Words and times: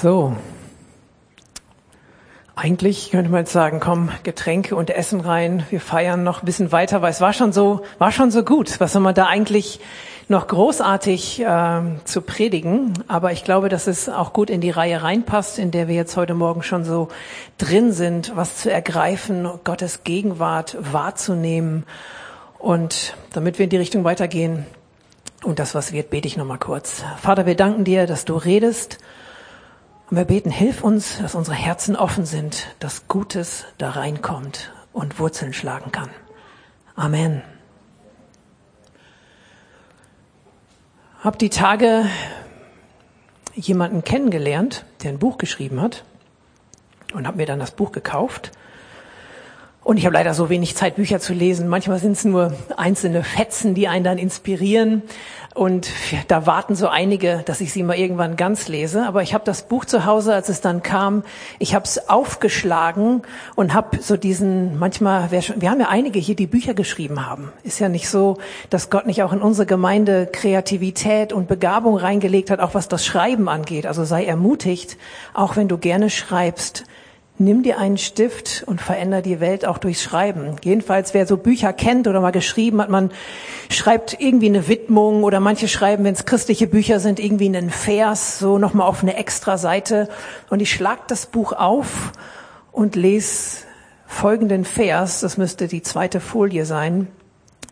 So. 0.00 0.36
Eigentlich 2.54 3.10
könnte 3.10 3.32
man 3.32 3.40
jetzt 3.40 3.52
sagen, 3.52 3.80
komm, 3.80 4.10
Getränke 4.22 4.76
und 4.76 4.90
Essen 4.90 5.20
rein, 5.20 5.64
wir 5.70 5.80
feiern 5.80 6.22
noch 6.22 6.42
ein 6.42 6.46
bisschen 6.46 6.70
weiter, 6.70 7.02
weil 7.02 7.10
es 7.10 7.20
war 7.20 7.32
schon 7.32 7.52
so, 7.52 7.80
war 7.98 8.12
schon 8.12 8.30
so 8.30 8.44
gut. 8.44 8.78
Was 8.78 8.92
soll 8.92 9.02
man 9.02 9.16
da 9.16 9.26
eigentlich 9.26 9.80
noch 10.28 10.46
großartig 10.46 11.40
äh, 11.40 11.80
zu 12.04 12.22
predigen? 12.22 12.94
Aber 13.08 13.32
ich 13.32 13.42
glaube, 13.42 13.68
dass 13.68 13.88
es 13.88 14.08
auch 14.08 14.32
gut 14.32 14.50
in 14.50 14.60
die 14.60 14.70
Reihe 14.70 15.02
reinpasst, 15.02 15.58
in 15.58 15.72
der 15.72 15.88
wir 15.88 15.96
jetzt 15.96 16.16
heute 16.16 16.34
Morgen 16.34 16.62
schon 16.62 16.84
so 16.84 17.08
drin 17.58 17.90
sind, 17.90 18.36
was 18.36 18.56
zu 18.56 18.70
ergreifen, 18.70 19.48
Gottes 19.64 20.04
Gegenwart 20.04 20.76
wahrzunehmen. 20.78 21.82
Und 22.60 23.16
damit 23.32 23.58
wir 23.58 23.64
in 23.64 23.70
die 23.70 23.76
Richtung 23.76 24.04
weitergehen 24.04 24.64
und 25.42 25.58
das, 25.58 25.74
was 25.74 25.90
wird, 25.90 26.10
bete 26.10 26.28
ich 26.28 26.36
nochmal 26.36 26.58
kurz. 26.58 27.02
Vater, 27.20 27.46
wir 27.46 27.56
danken 27.56 27.82
dir, 27.82 28.06
dass 28.06 28.24
du 28.24 28.36
redest 28.36 28.98
und 30.10 30.16
wir 30.16 30.24
beten, 30.24 30.50
hilf 30.50 30.82
uns, 30.82 31.18
dass 31.18 31.34
unsere 31.34 31.56
Herzen 31.56 31.94
offen 31.94 32.24
sind, 32.24 32.68
dass 32.78 33.08
Gutes 33.08 33.66
da 33.76 33.90
reinkommt 33.90 34.72
und 34.92 35.18
Wurzeln 35.18 35.52
schlagen 35.52 35.92
kann. 35.92 36.08
Amen. 36.96 37.42
Hab 41.22 41.38
die 41.38 41.50
Tage 41.50 42.06
jemanden 43.54 44.02
kennengelernt, 44.02 44.84
der 45.02 45.10
ein 45.10 45.18
Buch 45.18 45.36
geschrieben 45.36 45.80
hat 45.82 46.04
und 47.12 47.26
habe 47.26 47.36
mir 47.36 47.46
dann 47.46 47.58
das 47.58 47.72
Buch 47.72 47.92
gekauft. 47.92 48.52
Und 49.88 49.96
ich 49.96 50.04
habe 50.04 50.12
leider 50.12 50.34
so 50.34 50.50
wenig 50.50 50.76
Zeit, 50.76 50.96
Bücher 50.96 51.18
zu 51.18 51.32
lesen. 51.32 51.66
Manchmal 51.66 51.98
sind 51.98 52.12
es 52.12 52.22
nur 52.26 52.52
einzelne 52.76 53.24
Fetzen, 53.24 53.72
die 53.72 53.88
einen 53.88 54.04
dann 54.04 54.18
inspirieren. 54.18 55.00
Und 55.54 55.88
da 56.28 56.44
warten 56.44 56.74
so 56.74 56.88
einige, 56.88 57.40
dass 57.46 57.62
ich 57.62 57.72
sie 57.72 57.82
mal 57.82 57.96
irgendwann 57.96 58.36
ganz 58.36 58.68
lese. 58.68 59.06
Aber 59.06 59.22
ich 59.22 59.32
habe 59.32 59.46
das 59.46 59.62
Buch 59.62 59.86
zu 59.86 60.04
Hause, 60.04 60.34
als 60.34 60.50
es 60.50 60.60
dann 60.60 60.82
kam, 60.82 61.24
ich 61.58 61.74
habe 61.74 61.86
es 61.86 62.10
aufgeschlagen 62.10 63.22
und 63.56 63.72
habe 63.72 64.02
so 64.02 64.18
diesen, 64.18 64.78
manchmal, 64.78 65.30
wir 65.30 65.70
haben 65.70 65.80
ja 65.80 65.88
einige 65.88 66.18
hier, 66.18 66.36
die 66.36 66.46
Bücher 66.46 66.74
geschrieben 66.74 67.24
haben. 67.24 67.50
Ist 67.62 67.78
ja 67.78 67.88
nicht 67.88 68.10
so, 68.10 68.36
dass 68.68 68.90
Gott 68.90 69.06
nicht 69.06 69.22
auch 69.22 69.32
in 69.32 69.40
unsere 69.40 69.64
Gemeinde 69.64 70.28
Kreativität 70.30 71.32
und 71.32 71.48
Begabung 71.48 71.96
reingelegt 71.96 72.50
hat, 72.50 72.60
auch 72.60 72.74
was 72.74 72.88
das 72.88 73.06
Schreiben 73.06 73.48
angeht. 73.48 73.86
Also 73.86 74.04
sei 74.04 74.26
ermutigt, 74.26 74.98
auch 75.32 75.56
wenn 75.56 75.66
du 75.66 75.78
gerne 75.78 76.10
schreibst, 76.10 76.84
Nimm 77.40 77.62
dir 77.62 77.78
einen 77.78 77.98
Stift 77.98 78.64
und 78.66 78.80
veränder 78.80 79.22
die 79.22 79.38
Welt 79.38 79.64
auch 79.64 79.78
durchs 79.78 80.02
Schreiben. 80.02 80.56
Jedenfalls, 80.64 81.14
wer 81.14 81.24
so 81.24 81.36
Bücher 81.36 81.72
kennt 81.72 82.08
oder 82.08 82.20
mal 82.20 82.32
geschrieben 82.32 82.82
hat, 82.82 82.88
man 82.88 83.12
schreibt 83.70 84.20
irgendwie 84.20 84.48
eine 84.48 84.66
Widmung 84.66 85.22
oder 85.22 85.38
manche 85.38 85.68
schreiben, 85.68 86.02
wenn 86.02 86.14
es 86.14 86.24
christliche 86.24 86.66
Bücher 86.66 86.98
sind, 86.98 87.20
irgendwie 87.20 87.46
einen 87.46 87.70
Vers, 87.70 88.40
so 88.40 88.58
nochmal 88.58 88.88
auf 88.88 89.04
eine 89.04 89.16
extra 89.16 89.56
Seite. 89.56 90.08
Und 90.50 90.58
ich 90.58 90.72
schlag 90.72 91.06
das 91.06 91.26
Buch 91.26 91.52
auf 91.52 92.10
und 92.72 92.96
lese 92.96 93.58
folgenden 94.04 94.64
Vers. 94.64 95.20
Das 95.20 95.36
müsste 95.36 95.68
die 95.68 95.82
zweite 95.82 96.18
Folie 96.18 96.64
sein. 96.64 97.06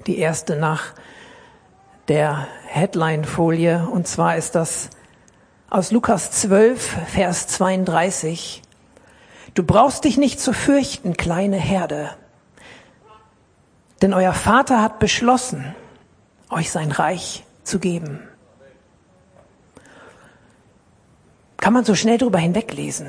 Die 0.07 0.19
erste 0.19 0.55
nach 0.55 0.95
der 2.07 2.47
Headline-Folie. 2.69 3.89
Und 3.91 4.07
zwar 4.07 4.37
ist 4.37 4.55
das 4.55 4.91
aus 5.69 5.91
Lukas 5.91 6.31
12, 6.31 6.99
Vers 7.09 7.49
32. 7.49 8.63
Du 9.57 9.63
brauchst 9.63 10.05
dich 10.05 10.19
nicht 10.19 10.39
zu 10.39 10.53
fürchten, 10.53 11.17
kleine 11.17 11.57
Herde, 11.57 12.11
denn 14.03 14.13
euer 14.13 14.35
Vater 14.35 14.83
hat 14.83 14.99
beschlossen, 14.99 15.75
euch 16.51 16.71
sein 16.71 16.93
Reich 16.93 17.43
zu 17.65 17.79
geben. 17.79 18.21
Kann 21.57 21.73
man 21.73 21.87
so 21.87 21.95
schnell 21.95 22.19
drüber 22.19 22.39
hinweglesen. 22.39 23.07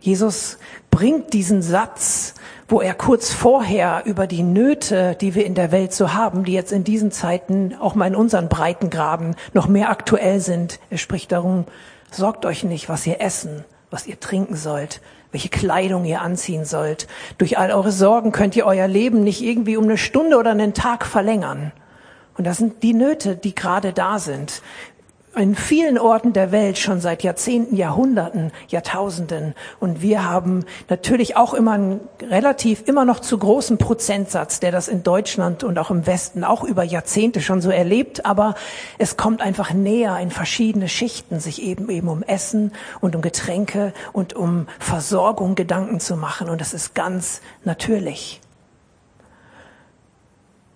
Jesus 0.00 0.56
bringt 0.90 1.34
diesen 1.34 1.60
Satz, 1.60 2.32
wo 2.66 2.80
er 2.80 2.94
kurz 2.94 3.34
vorher 3.34 4.04
über 4.06 4.26
die 4.26 4.42
Nöte, 4.42 5.18
die 5.20 5.34
wir 5.34 5.44
in 5.44 5.54
der 5.54 5.70
Welt 5.70 5.92
so 5.92 6.14
haben, 6.14 6.44
die 6.44 6.54
jetzt 6.54 6.72
in 6.72 6.84
diesen 6.84 7.12
Zeiten 7.12 7.74
auch 7.78 7.94
mal 7.94 8.06
in 8.06 8.16
unseren 8.16 8.48
Breitengraden 8.48 9.36
noch 9.52 9.68
mehr 9.68 9.90
aktuell 9.90 10.40
sind. 10.40 10.80
Er 10.88 10.96
spricht 10.96 11.30
darum, 11.30 11.66
sorgt 12.10 12.46
euch 12.46 12.64
nicht, 12.64 12.88
was 12.88 13.06
ihr 13.06 13.20
essen, 13.20 13.66
was 13.94 14.06
ihr 14.08 14.18
trinken 14.18 14.56
sollt, 14.56 15.00
welche 15.30 15.48
Kleidung 15.48 16.04
ihr 16.04 16.20
anziehen 16.20 16.64
sollt. 16.64 17.06
Durch 17.38 17.58
all 17.58 17.70
eure 17.70 17.92
Sorgen 17.92 18.32
könnt 18.32 18.56
ihr 18.56 18.66
euer 18.66 18.88
Leben 18.88 19.22
nicht 19.22 19.40
irgendwie 19.40 19.76
um 19.76 19.84
eine 19.84 19.96
Stunde 19.96 20.36
oder 20.36 20.50
einen 20.50 20.74
Tag 20.74 21.06
verlängern. 21.06 21.72
Und 22.36 22.44
das 22.44 22.56
sind 22.58 22.82
die 22.82 22.92
Nöte, 22.92 23.36
die 23.36 23.54
gerade 23.54 23.92
da 23.92 24.18
sind 24.18 24.62
in 25.36 25.54
vielen 25.54 25.98
Orten 25.98 26.32
der 26.32 26.52
Welt 26.52 26.78
schon 26.78 27.00
seit 27.00 27.22
Jahrzehnten, 27.22 27.76
Jahrhunderten, 27.76 28.52
Jahrtausenden. 28.68 29.54
Und 29.80 30.00
wir 30.02 30.24
haben 30.24 30.64
natürlich 30.88 31.36
auch 31.36 31.54
immer 31.54 31.72
einen 31.72 32.00
relativ 32.22 32.86
immer 32.86 33.04
noch 33.04 33.20
zu 33.20 33.38
großen 33.38 33.78
Prozentsatz, 33.78 34.60
der 34.60 34.72
das 34.72 34.88
in 34.88 35.02
Deutschland 35.02 35.64
und 35.64 35.78
auch 35.78 35.90
im 35.90 36.06
Westen 36.06 36.44
auch 36.44 36.62
über 36.64 36.84
Jahrzehnte 36.84 37.40
schon 37.40 37.60
so 37.60 37.70
erlebt. 37.70 38.26
Aber 38.26 38.54
es 38.98 39.16
kommt 39.16 39.40
einfach 39.40 39.72
näher 39.72 40.18
in 40.18 40.30
verschiedene 40.30 40.88
Schichten, 40.88 41.40
sich 41.40 41.62
eben 41.62 41.90
eben 41.90 42.08
um 42.08 42.22
Essen 42.22 42.72
und 43.00 43.16
um 43.16 43.22
Getränke 43.22 43.92
und 44.12 44.34
um 44.34 44.66
Versorgung 44.78 45.54
Gedanken 45.54 46.00
zu 46.00 46.16
machen. 46.16 46.48
Und 46.48 46.60
das 46.60 46.74
ist 46.74 46.94
ganz 46.94 47.40
natürlich. 47.64 48.40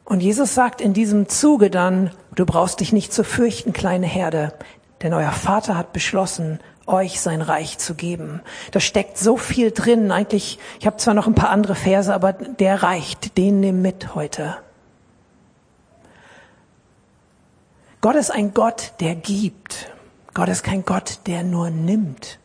Und 0.09 0.21
Jesus 0.21 0.55
sagt 0.55 0.81
in 0.81 0.95
diesem 0.95 1.29
Zuge 1.29 1.69
dann, 1.69 2.11
du 2.35 2.47
brauchst 2.47 2.81
dich 2.81 2.95
nicht 2.95 3.13
zu 3.13 3.25
fürchten, 3.25 3.75
kleine 3.75 4.07
Herde, 4.07 4.55
denn 5.03 5.13
euer 5.13 5.33
Vater 5.33 5.77
hat 5.77 5.93
beschlossen, 5.93 6.61
euch 6.87 7.21
sein 7.21 7.43
Reich 7.43 7.77
zu 7.77 7.95
geben. 7.95 8.41
Da 8.73 8.81
steckt 8.81 9.19
so 9.19 9.37
viel 9.37 9.71
drin. 9.71 10.11
Eigentlich, 10.11 10.59
ich 10.81 10.87
habe 10.87 10.97
zwar 10.97 11.13
noch 11.13 11.27
ein 11.27 11.35
paar 11.35 11.51
andere 11.51 11.75
Verse, 11.75 12.13
aber 12.13 12.33
der 12.33 12.83
reicht. 12.83 13.37
Den 13.37 13.61
nimm 13.61 13.83
mit 13.83 14.15
heute. 14.15 14.57
Gott 18.01 18.17
ist 18.17 18.31
ein 18.31 18.55
Gott, 18.55 18.95
der 19.01 19.15
gibt. 19.15 19.93
Gott 20.33 20.49
ist 20.49 20.63
kein 20.63 20.87
Gott, 20.87 21.19
der 21.27 21.43
nur 21.43 21.69
nimmt. 21.69 22.39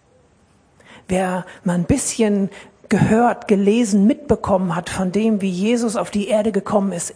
Wer 1.08 1.46
mal 1.64 1.76
ein 1.76 1.86
bisschen 1.86 2.50
gehört, 2.90 3.48
gelesen, 3.48 4.06
mitbekommen 4.06 4.76
hat 4.76 4.90
von 4.90 5.14
dem, 5.14 5.40
wie 5.40 5.50
Jesus 5.50 5.96
auf 5.96 6.12
die 6.12 6.28
Erde 6.28 6.52
gekommen 6.52 6.92
ist, 6.92 7.16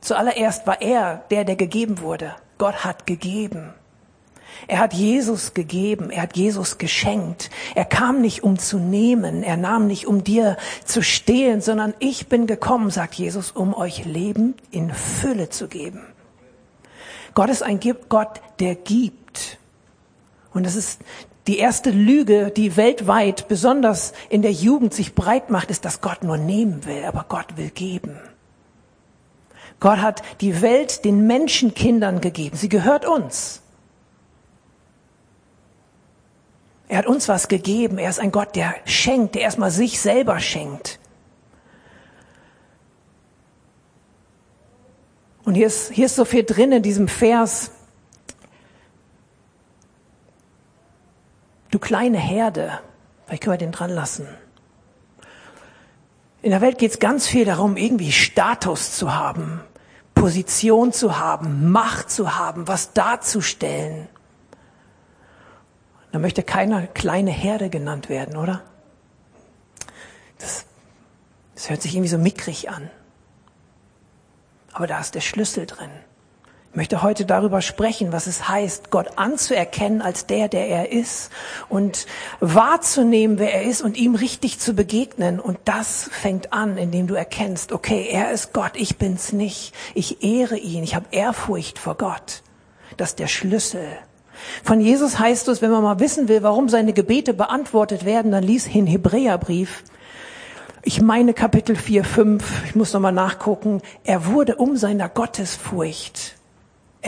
Zuallererst 0.00 0.66
war 0.66 0.80
er 0.80 1.24
der, 1.30 1.44
der 1.44 1.56
gegeben 1.56 2.00
wurde. 2.00 2.34
Gott 2.58 2.84
hat 2.84 3.06
gegeben. 3.06 3.74
Er 4.66 4.80
hat 4.80 4.92
Jesus 4.92 5.54
gegeben, 5.54 6.10
er 6.10 6.22
hat 6.22 6.36
Jesus 6.36 6.78
geschenkt. 6.78 7.50
Er 7.74 7.84
kam 7.84 8.20
nicht, 8.20 8.42
um 8.42 8.58
zu 8.58 8.78
nehmen, 8.78 9.42
er 9.42 9.56
nahm 9.56 9.86
nicht, 9.86 10.06
um 10.06 10.24
dir 10.24 10.56
zu 10.84 11.02
stehlen, 11.02 11.60
sondern 11.60 11.94
ich 12.00 12.28
bin 12.28 12.46
gekommen, 12.46 12.90
sagt 12.90 13.14
Jesus, 13.14 13.52
um 13.52 13.72
euch 13.74 14.04
Leben 14.04 14.54
in 14.70 14.92
Fülle 14.92 15.48
zu 15.50 15.68
geben. 15.68 16.00
Gott 17.34 17.50
ist 17.50 17.62
ein 17.62 17.78
Gott, 18.08 18.40
der 18.58 18.74
gibt. 18.74 19.58
Und 20.52 20.66
das 20.66 20.74
ist 20.74 21.00
die 21.46 21.58
erste 21.58 21.90
Lüge, 21.90 22.50
die 22.50 22.76
weltweit, 22.76 23.46
besonders 23.48 24.12
in 24.28 24.42
der 24.42 24.52
Jugend 24.52 24.92
sich 24.92 25.14
breit 25.14 25.50
macht, 25.50 25.70
ist, 25.70 25.84
dass 25.84 26.00
Gott 26.00 26.24
nur 26.24 26.36
nehmen 26.36 26.84
will, 26.84 27.04
aber 27.04 27.26
Gott 27.28 27.56
will 27.56 27.70
geben. 27.70 28.18
Gott 29.80 29.98
hat 29.98 30.22
die 30.40 30.60
Welt 30.60 31.04
den 31.04 31.26
Menschenkindern 31.26 32.20
gegeben. 32.20 32.56
Sie 32.56 32.68
gehört 32.68 33.04
uns. 33.04 33.62
Er 36.88 36.98
hat 36.98 37.06
uns 37.06 37.28
was 37.28 37.48
gegeben. 37.48 37.98
Er 37.98 38.10
ist 38.10 38.18
ein 38.18 38.32
Gott, 38.32 38.56
der 38.56 38.74
schenkt, 38.86 39.34
der 39.34 39.42
erstmal 39.42 39.70
sich 39.70 40.00
selber 40.00 40.40
schenkt. 40.40 40.98
Und 45.44 45.54
hier 45.54 45.66
ist, 45.66 45.92
hier 45.92 46.06
ist 46.06 46.16
so 46.16 46.24
viel 46.24 46.44
drin 46.44 46.72
in 46.72 46.82
diesem 46.82 47.08
Vers. 47.08 47.70
Du 51.70 51.78
kleine 51.78 52.18
Herde, 52.18 52.80
vielleicht 53.26 53.42
können 53.44 53.54
wir 53.54 53.58
den 53.58 53.72
dran 53.72 53.90
lassen. 53.90 54.26
In 56.40 56.50
der 56.50 56.60
Welt 56.60 56.78
geht 56.78 56.92
es 56.92 56.98
ganz 56.98 57.26
viel 57.26 57.44
darum, 57.44 57.76
irgendwie 57.76 58.12
Status 58.12 58.96
zu 58.96 59.14
haben, 59.14 59.60
Position 60.14 60.92
zu 60.92 61.18
haben, 61.18 61.70
Macht 61.70 62.10
zu 62.10 62.36
haben, 62.38 62.68
was 62.68 62.92
darzustellen. 62.92 64.08
Da 66.12 66.18
möchte 66.18 66.42
keiner 66.42 66.86
kleine 66.86 67.30
Herde 67.30 67.70
genannt 67.70 68.08
werden, 68.08 68.36
oder? 68.36 68.62
Das, 70.38 70.64
das 71.54 71.70
hört 71.70 71.82
sich 71.82 71.94
irgendwie 71.94 72.08
so 72.08 72.18
mickrig 72.18 72.70
an. 72.70 72.90
Aber 74.72 74.86
da 74.86 75.00
ist 75.00 75.14
der 75.14 75.20
Schlüssel 75.20 75.66
drin. 75.66 75.90
Ich 76.70 76.76
möchte 76.76 77.02
heute 77.02 77.24
darüber 77.24 77.62
sprechen, 77.62 78.12
was 78.12 78.26
es 78.26 78.48
heißt, 78.48 78.90
Gott 78.90 79.12
anzuerkennen 79.16 80.02
als 80.02 80.26
der, 80.26 80.48
der 80.48 80.68
er 80.68 80.92
ist 80.92 81.30
und 81.70 82.06
wahrzunehmen, 82.40 83.38
wer 83.38 83.54
er 83.54 83.62
ist 83.62 83.80
und 83.80 83.96
ihm 83.96 84.14
richtig 84.14 84.58
zu 84.58 84.74
begegnen. 84.74 85.40
Und 85.40 85.58
das 85.64 86.10
fängt 86.12 86.52
an, 86.52 86.76
indem 86.76 87.06
du 87.06 87.14
erkennst, 87.14 87.72
okay, 87.72 88.06
er 88.12 88.32
ist 88.32 88.52
Gott, 88.52 88.72
ich 88.74 88.98
bin's 88.98 89.32
nicht. 89.32 89.74
Ich 89.94 90.22
ehre 90.22 90.58
ihn, 90.58 90.84
ich 90.84 90.94
habe 90.94 91.06
Ehrfurcht 91.10 91.78
vor 91.78 91.96
Gott. 91.96 92.42
Das 92.98 93.10
ist 93.10 93.18
der 93.18 93.28
Schlüssel. 93.28 93.86
Von 94.62 94.80
Jesus 94.80 95.18
heißt 95.18 95.48
es, 95.48 95.62
wenn 95.62 95.70
man 95.70 95.82
mal 95.82 96.00
wissen 96.00 96.28
will, 96.28 96.42
warum 96.42 96.68
seine 96.68 96.92
Gebete 96.92 97.32
beantwortet 97.32 98.04
werden, 98.04 98.30
dann 98.30 98.44
lies 98.44 98.70
den 98.70 98.86
Hebräerbrief. 98.86 99.84
Ich 100.82 101.00
meine 101.00 101.32
Kapitel 101.32 101.76
4, 101.76 102.04
5, 102.04 102.64
ich 102.66 102.74
muss 102.76 102.92
nochmal 102.92 103.12
nachgucken. 103.12 103.80
Er 104.04 104.26
wurde 104.26 104.56
um 104.56 104.76
seiner 104.76 105.08
Gottesfurcht 105.08 106.37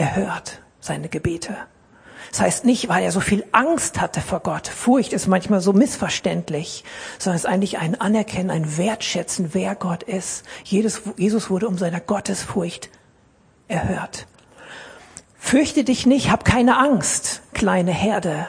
erhört, 0.01 0.61
seine 0.79 1.09
Gebete. 1.09 1.55
Das 2.31 2.41
heißt 2.41 2.65
nicht, 2.65 2.87
weil 2.89 3.03
er 3.03 3.11
so 3.11 3.19
viel 3.19 3.45
Angst 3.51 3.99
hatte 3.99 4.21
vor 4.21 4.39
Gott. 4.39 4.67
Furcht 4.67 5.13
ist 5.13 5.27
manchmal 5.27 5.61
so 5.61 5.73
missverständlich, 5.73 6.83
sondern 7.19 7.35
es 7.35 7.43
ist 7.43 7.49
eigentlich 7.49 7.77
ein 7.77 7.99
Anerkennen, 7.99 8.49
ein 8.49 8.77
Wertschätzen, 8.77 9.53
wer 9.53 9.75
Gott 9.75 10.03
ist. 10.03 10.43
Jesus 10.63 11.49
wurde 11.49 11.67
um 11.67 11.77
seiner 11.77 11.99
Gottesfurcht 11.99 12.89
erhört. 13.67 14.27
Fürchte 15.37 15.83
dich 15.83 16.05
nicht, 16.05 16.31
hab 16.31 16.45
keine 16.45 16.77
Angst, 16.77 17.41
kleine 17.53 17.91
Herde, 17.91 18.47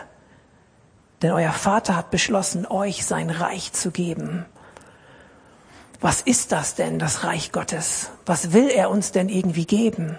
denn 1.22 1.32
euer 1.32 1.52
Vater 1.52 1.96
hat 1.96 2.10
beschlossen, 2.10 2.66
euch 2.66 3.04
sein 3.04 3.30
Reich 3.30 3.72
zu 3.72 3.90
geben. 3.90 4.44
Was 6.00 6.20
ist 6.20 6.52
das 6.52 6.74
denn, 6.74 6.98
das 6.98 7.24
Reich 7.24 7.52
Gottes? 7.52 8.10
Was 8.26 8.52
will 8.52 8.68
er 8.68 8.90
uns 8.90 9.12
denn 9.12 9.28
irgendwie 9.28 9.66
geben? 9.66 10.18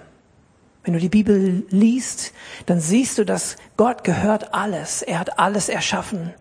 Wenn 0.84 0.94
du 0.94 1.00
die 1.00 1.10
Bibel 1.10 1.64
liest, 1.70 2.34
dann 2.66 2.82
siehst 2.82 3.18
du, 3.18 3.24
dass 3.24 3.56
Gott 3.78 4.04
gehört 4.04 4.54
alles. 4.54 5.02
Er 5.02 5.20
hat 5.20 5.40
alles 5.40 5.70
erschaffen. 5.70 6.34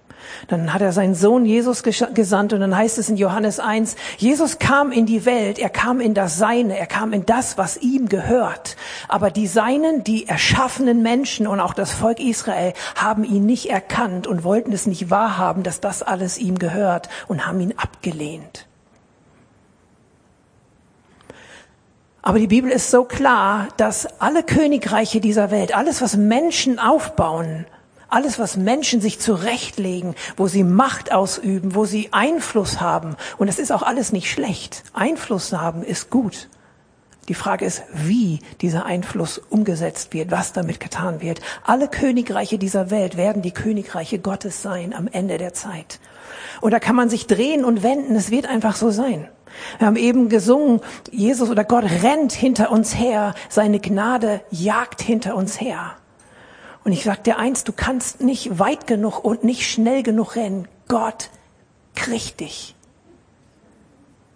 Dann 0.48 0.72
hat 0.72 0.82
er 0.82 0.92
seinen 0.92 1.14
Sohn 1.14 1.44
Jesus 1.44 1.82
gesandt 1.82 2.52
und 2.52 2.60
dann 2.60 2.76
heißt 2.76 2.98
es 2.98 3.08
in 3.08 3.16
Johannes 3.16 3.60
1, 3.60 3.96
Jesus 4.18 4.58
kam 4.58 4.92
in 4.92 5.06
die 5.06 5.24
Welt, 5.24 5.58
er 5.58 5.68
kam 5.68 6.00
in 6.00 6.14
das 6.14 6.38
Seine, 6.38 6.78
er 6.78 6.86
kam 6.86 7.12
in 7.12 7.26
das, 7.26 7.58
was 7.58 7.76
ihm 7.76 8.08
gehört. 8.08 8.76
Aber 9.08 9.30
die 9.30 9.46
Seinen, 9.46 10.04
die 10.04 10.28
erschaffenen 10.28 11.02
Menschen 11.02 11.46
und 11.46 11.60
auch 11.60 11.74
das 11.74 11.92
Volk 11.92 12.20
Israel 12.20 12.72
haben 12.94 13.24
ihn 13.24 13.46
nicht 13.46 13.70
erkannt 13.70 14.26
und 14.26 14.44
wollten 14.44 14.72
es 14.72 14.86
nicht 14.86 15.10
wahrhaben, 15.10 15.62
dass 15.62 15.80
das 15.80 16.02
alles 16.02 16.38
ihm 16.38 16.58
gehört 16.58 17.08
und 17.28 17.46
haben 17.46 17.60
ihn 17.60 17.74
abgelehnt. 17.76 18.66
Aber 22.22 22.38
die 22.38 22.46
Bibel 22.46 22.70
ist 22.70 22.90
so 22.90 23.02
klar, 23.02 23.68
dass 23.76 24.20
alle 24.20 24.44
Königreiche 24.44 25.20
dieser 25.20 25.50
Welt, 25.50 25.76
alles, 25.76 26.00
was 26.00 26.16
Menschen 26.16 26.78
aufbauen, 26.78 27.66
alles, 28.08 28.38
was 28.38 28.56
Menschen 28.56 29.00
sich 29.00 29.18
zurechtlegen, 29.18 30.14
wo 30.36 30.46
sie 30.46 30.62
Macht 30.62 31.12
ausüben, 31.12 31.74
wo 31.74 31.84
sie 31.84 32.10
Einfluss 32.12 32.80
haben, 32.80 33.16
und 33.38 33.48
das 33.48 33.58
ist 33.58 33.72
auch 33.72 33.82
alles 33.82 34.12
nicht 34.12 34.30
schlecht. 34.30 34.84
Einfluss 34.92 35.52
haben 35.52 35.82
ist 35.82 36.10
gut. 36.10 36.48
Die 37.28 37.34
Frage 37.34 37.64
ist, 37.64 37.82
wie 37.92 38.40
dieser 38.60 38.84
Einfluss 38.84 39.38
umgesetzt 39.38 40.12
wird, 40.12 40.30
was 40.30 40.52
damit 40.52 40.80
getan 40.80 41.20
wird. 41.20 41.40
Alle 41.64 41.88
Königreiche 41.88 42.58
dieser 42.58 42.90
Welt 42.90 43.16
werden 43.16 43.42
die 43.42 43.52
Königreiche 43.52 44.18
Gottes 44.18 44.62
sein 44.62 44.92
am 44.92 45.08
Ende 45.08 45.38
der 45.38 45.54
Zeit. 45.54 45.98
Und 46.60 46.72
da 46.72 46.80
kann 46.80 46.96
man 46.96 47.08
sich 47.08 47.26
drehen 47.26 47.64
und 47.64 47.82
wenden, 47.82 48.14
es 48.16 48.30
wird 48.30 48.46
einfach 48.46 48.76
so 48.76 48.90
sein. 48.90 49.28
Wir 49.78 49.86
haben 49.86 49.96
eben 49.96 50.28
gesungen, 50.28 50.80
Jesus 51.10 51.50
oder 51.50 51.64
Gott 51.64 51.84
rennt 52.02 52.32
hinter 52.32 52.70
uns 52.70 52.96
her, 52.96 53.34
seine 53.48 53.80
Gnade 53.80 54.40
jagt 54.50 55.02
hinter 55.02 55.34
uns 55.36 55.60
her. 55.60 55.96
Und 56.84 56.92
ich 56.92 57.04
sag 57.04 57.22
dir 57.24 57.38
eins, 57.38 57.64
du 57.64 57.72
kannst 57.72 58.20
nicht 58.20 58.58
weit 58.58 58.86
genug 58.86 59.24
und 59.24 59.44
nicht 59.44 59.70
schnell 59.70 60.02
genug 60.02 60.36
rennen. 60.36 60.66
Gott 60.88 61.30
kriegt 61.94 62.40
dich. 62.40 62.74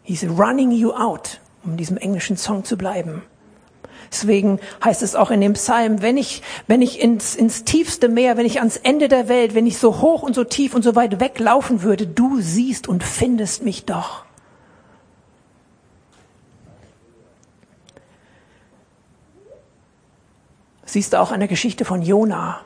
He's 0.02 0.24
running 0.24 0.70
you 0.70 0.92
out, 0.92 1.40
um 1.64 1.72
in 1.72 1.76
diesem 1.76 1.96
englischen 1.96 2.36
Song 2.36 2.64
zu 2.64 2.76
bleiben. 2.76 3.22
Deswegen 4.12 4.60
heißt 4.84 5.02
es 5.02 5.16
auch 5.16 5.32
in 5.32 5.40
dem 5.40 5.54
Psalm, 5.54 6.00
wenn 6.02 6.16
ich, 6.16 6.42
wenn 6.69 6.80
ich 6.80 7.00
ins, 7.00 7.34
ins 7.34 7.64
tiefste 7.64 8.08
Meer, 8.08 8.36
wenn 8.36 8.46
ich 8.46 8.60
ans 8.60 8.76
Ende 8.76 9.08
der 9.08 9.28
Welt, 9.28 9.56
wenn 9.56 9.66
ich 9.66 9.78
so 9.78 10.00
hoch 10.00 10.22
und 10.22 10.34
so 10.34 10.44
tief 10.44 10.74
und 10.74 10.82
so 10.82 10.94
weit 10.94 11.19
weglaufen 11.19 11.82
würde, 11.82 12.06
du 12.06 12.40
siehst 12.40 12.86
und 12.86 13.02
findest 13.02 13.64
mich 13.64 13.84
doch. 13.84 14.25
Siehst 20.96 21.12
du 21.12 21.20
auch 21.20 21.31
an 21.31 21.40
der 21.40 21.48
Geschichte 21.48 21.84
von 21.84 22.00
Jona. 22.00 22.58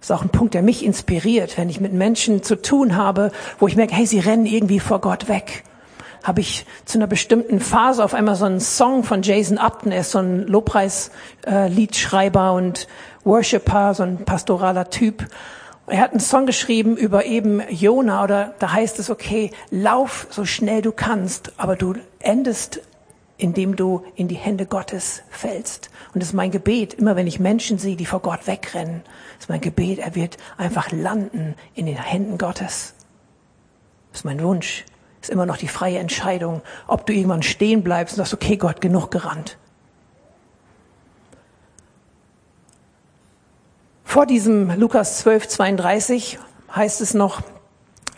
Das 0.00 0.10
ist 0.10 0.16
auch 0.16 0.22
ein 0.22 0.30
Punkt, 0.30 0.54
der 0.54 0.62
mich 0.62 0.84
inspiriert, 0.84 1.56
wenn 1.56 1.68
ich 1.68 1.80
mit 1.80 1.92
Menschen 1.92 2.42
zu 2.42 2.60
tun 2.60 2.96
habe, 2.96 3.30
wo 3.60 3.68
ich 3.68 3.76
merke, 3.76 3.94
hey, 3.94 4.06
sie 4.06 4.18
rennen 4.18 4.44
irgendwie 4.44 4.80
vor 4.80 5.00
Gott 5.00 5.28
weg. 5.28 5.62
Habe 6.24 6.40
ich 6.40 6.66
zu 6.84 6.98
einer 6.98 7.06
bestimmten 7.06 7.60
Phase 7.60 8.02
auf 8.02 8.12
einmal 8.12 8.34
so 8.34 8.46
einen 8.46 8.58
Song 8.58 9.04
von 9.04 9.22
Jason 9.22 9.56
Upton, 9.56 9.92
er 9.92 10.00
ist 10.00 10.10
so 10.10 10.18
ein 10.18 10.48
Lobpreis-Liedschreiber 10.48 12.54
und 12.54 12.88
Worshipper, 13.22 13.94
so 13.94 14.02
ein 14.02 14.24
pastoraler 14.24 14.90
Typ. 14.90 15.28
Er 15.86 16.00
hat 16.00 16.10
einen 16.10 16.18
Song 16.18 16.44
geschrieben 16.44 16.96
über 16.96 17.24
eben 17.24 17.62
Jona 17.70 18.24
oder 18.24 18.56
da 18.58 18.72
heißt 18.72 18.98
es, 18.98 19.10
okay, 19.10 19.52
lauf 19.70 20.26
so 20.28 20.44
schnell 20.44 20.82
du 20.82 20.90
kannst, 20.90 21.52
aber 21.56 21.76
du 21.76 21.94
endest 22.18 22.80
indem 23.44 23.76
du 23.76 24.02
in 24.16 24.26
die 24.26 24.36
Hände 24.36 24.64
Gottes 24.64 25.22
fällst. 25.28 25.90
Und 26.14 26.22
das 26.22 26.30
ist 26.30 26.34
mein 26.34 26.50
Gebet, 26.50 26.94
immer 26.94 27.14
wenn 27.14 27.26
ich 27.26 27.38
Menschen 27.38 27.76
sehe, 27.76 27.94
die 27.94 28.06
vor 28.06 28.20
Gott 28.20 28.46
wegrennen, 28.46 29.02
ist 29.38 29.50
mein 29.50 29.60
Gebet, 29.60 29.98
er 29.98 30.14
wird 30.14 30.38
einfach 30.56 30.90
landen 30.92 31.54
in 31.74 31.84
den 31.84 32.02
Händen 32.02 32.38
Gottes. 32.38 32.94
Das 34.10 34.20
ist 34.20 34.24
mein 34.24 34.42
Wunsch. 34.42 34.86
Das 35.20 35.28
ist 35.28 35.34
immer 35.34 35.44
noch 35.44 35.58
die 35.58 35.68
freie 35.68 35.98
Entscheidung, 35.98 36.62
ob 36.86 37.04
du 37.04 37.12
irgendwann 37.12 37.42
stehen 37.42 37.84
bleibst 37.84 38.14
und 38.14 38.24
sagst, 38.24 38.32
okay, 38.32 38.56
Gott, 38.56 38.80
genug 38.80 39.10
gerannt. 39.10 39.58
Vor 44.04 44.24
diesem 44.24 44.70
Lukas 44.80 45.18
12, 45.18 45.48
32 45.48 46.38
heißt 46.74 47.02
es 47.02 47.12
noch, 47.12 47.42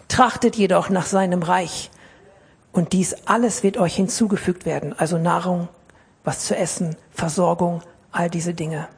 trachtet 0.07 0.55
jedoch 0.55 0.89
nach 0.89 1.07
seinem 1.07 1.43
Reich 1.43 1.91
und 2.77 2.93
dies 2.93 3.17
alles 3.25 3.63
wird 3.63 3.79
euch 3.79 3.97
hinzugefügt 3.97 4.67
werden, 4.67 4.95
also 4.99 5.17
Nahrung, 5.17 5.69
was 6.25 6.41
zu 6.41 6.55
essen, 6.55 6.95
Versorgung, 7.11 7.83
all 8.13 8.29
diese 8.29 8.53
Dinge. 8.53 8.89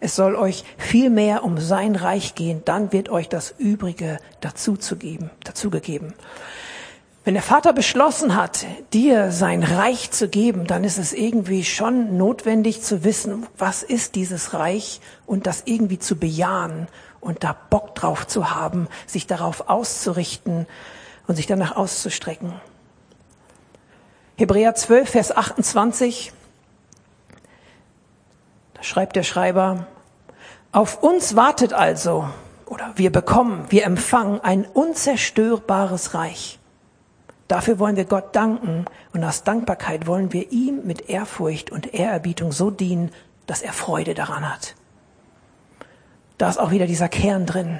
Es 0.00 0.16
soll 0.16 0.34
euch 0.34 0.64
viel 0.78 1.10
mehr 1.10 1.44
um 1.44 1.58
sein 1.58 1.94
Reich 1.94 2.34
gehen, 2.34 2.62
dann 2.64 2.90
wird 2.90 3.10
euch 3.10 3.28
das 3.28 3.54
Übrige 3.58 4.18
dazu 4.40 4.78
zu 4.78 4.96
geben, 4.96 5.30
dazugegeben. 5.44 6.14
Wenn 7.22 7.34
der 7.34 7.42
Vater 7.42 7.74
beschlossen 7.74 8.34
hat, 8.34 8.64
dir 8.94 9.30
sein 9.30 9.62
Reich 9.62 10.10
zu 10.10 10.28
geben, 10.28 10.66
dann 10.66 10.82
ist 10.82 10.96
es 10.96 11.12
irgendwie 11.12 11.64
schon 11.64 12.16
notwendig 12.16 12.80
zu 12.80 13.04
wissen, 13.04 13.46
was 13.58 13.82
ist 13.82 14.14
dieses 14.14 14.54
Reich 14.54 15.02
und 15.26 15.46
das 15.46 15.64
irgendwie 15.66 15.98
zu 15.98 16.16
bejahen 16.16 16.88
und 17.20 17.44
da 17.44 17.54
Bock 17.68 17.94
drauf 17.94 18.26
zu 18.26 18.54
haben, 18.54 18.88
sich 19.06 19.26
darauf 19.26 19.68
auszurichten 19.68 20.66
und 21.26 21.36
sich 21.36 21.46
danach 21.46 21.76
auszustrecken. 21.76 22.54
Hebräer 24.40 24.74
12, 24.74 25.10
Vers 25.10 25.36
28, 25.36 26.32
da 28.72 28.82
schreibt 28.82 29.14
der 29.16 29.22
Schreiber, 29.22 29.86
auf 30.72 31.02
uns 31.02 31.36
wartet 31.36 31.74
also, 31.74 32.26
oder 32.64 32.90
wir 32.96 33.12
bekommen, 33.12 33.66
wir 33.68 33.84
empfangen 33.84 34.40
ein 34.40 34.64
unzerstörbares 34.64 36.14
Reich. 36.14 36.58
Dafür 37.48 37.78
wollen 37.78 37.96
wir 37.96 38.06
Gott 38.06 38.34
danken 38.34 38.86
und 39.12 39.22
aus 39.24 39.44
Dankbarkeit 39.44 40.06
wollen 40.06 40.32
wir 40.32 40.50
ihm 40.50 40.86
mit 40.86 41.10
Ehrfurcht 41.10 41.70
und 41.70 41.92
Ehrerbietung 41.92 42.50
so 42.50 42.70
dienen, 42.70 43.10
dass 43.46 43.60
er 43.60 43.74
Freude 43.74 44.14
daran 44.14 44.50
hat. 44.50 44.74
Da 46.38 46.48
ist 46.48 46.56
auch 46.56 46.70
wieder 46.70 46.86
dieser 46.86 47.10
Kern 47.10 47.44
drin. 47.44 47.78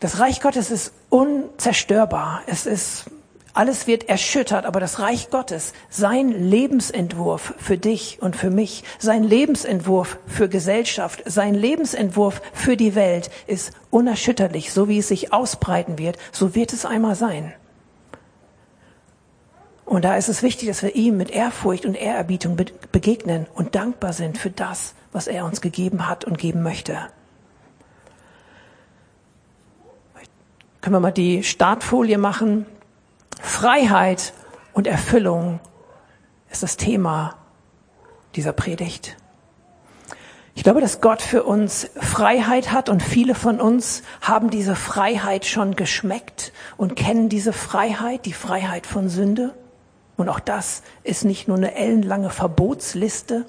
Das 0.00 0.18
Reich 0.18 0.40
Gottes 0.40 0.72
ist 0.72 0.92
unzerstörbar. 1.08 2.42
Es 2.46 2.66
ist 2.66 3.11
alles 3.54 3.86
wird 3.86 4.08
erschüttert, 4.08 4.64
aber 4.64 4.80
das 4.80 4.98
Reich 4.98 5.30
Gottes, 5.30 5.74
sein 5.90 6.30
Lebensentwurf 6.30 7.54
für 7.58 7.76
dich 7.76 8.18
und 8.22 8.34
für 8.34 8.50
mich, 8.50 8.82
sein 8.98 9.24
Lebensentwurf 9.24 10.18
für 10.26 10.48
Gesellschaft, 10.48 11.22
sein 11.26 11.54
Lebensentwurf 11.54 12.40
für 12.54 12.76
die 12.76 12.94
Welt 12.94 13.30
ist 13.46 13.72
unerschütterlich. 13.90 14.72
So 14.72 14.88
wie 14.88 14.98
es 14.98 15.08
sich 15.08 15.32
ausbreiten 15.32 15.98
wird, 15.98 16.16
so 16.32 16.54
wird 16.54 16.72
es 16.72 16.86
einmal 16.86 17.14
sein. 17.14 17.52
Und 19.84 20.06
da 20.06 20.16
ist 20.16 20.30
es 20.30 20.42
wichtig, 20.42 20.68
dass 20.68 20.82
wir 20.82 20.94
ihm 20.94 21.18
mit 21.18 21.30
Ehrfurcht 21.30 21.84
und 21.84 21.94
Ehrerbietung 21.94 22.56
begegnen 22.92 23.46
und 23.54 23.74
dankbar 23.74 24.14
sind 24.14 24.38
für 24.38 24.48
das, 24.48 24.94
was 25.12 25.26
er 25.26 25.44
uns 25.44 25.60
gegeben 25.60 26.08
hat 26.08 26.24
und 26.24 26.38
geben 26.38 26.62
möchte. 26.62 26.98
Können 30.80 30.96
wir 30.96 31.00
mal 31.00 31.12
die 31.12 31.42
Startfolie 31.42 32.16
machen? 32.16 32.64
Freiheit 33.42 34.32
und 34.72 34.86
Erfüllung 34.86 35.58
ist 36.50 36.62
das 36.62 36.76
Thema 36.76 37.36
dieser 38.36 38.52
Predigt. 38.52 39.16
Ich 40.54 40.62
glaube, 40.62 40.80
dass 40.80 41.00
Gott 41.00 41.20
für 41.20 41.42
uns 41.42 41.90
Freiheit 41.96 42.72
hat 42.72 42.88
und 42.88 43.02
viele 43.02 43.34
von 43.34 43.60
uns 43.60 44.02
haben 44.20 44.48
diese 44.48 44.76
Freiheit 44.76 45.44
schon 45.44 45.74
geschmeckt 45.74 46.52
und 46.76 46.94
kennen 46.94 47.28
diese 47.28 47.52
Freiheit, 47.52 48.26
die 48.26 48.32
Freiheit 48.32 48.86
von 48.86 49.08
Sünde. 49.08 49.54
Und 50.16 50.28
auch 50.28 50.40
das 50.40 50.82
ist 51.02 51.24
nicht 51.24 51.48
nur 51.48 51.56
eine 51.56 51.74
ellenlange 51.74 52.30
Verbotsliste, 52.30 53.46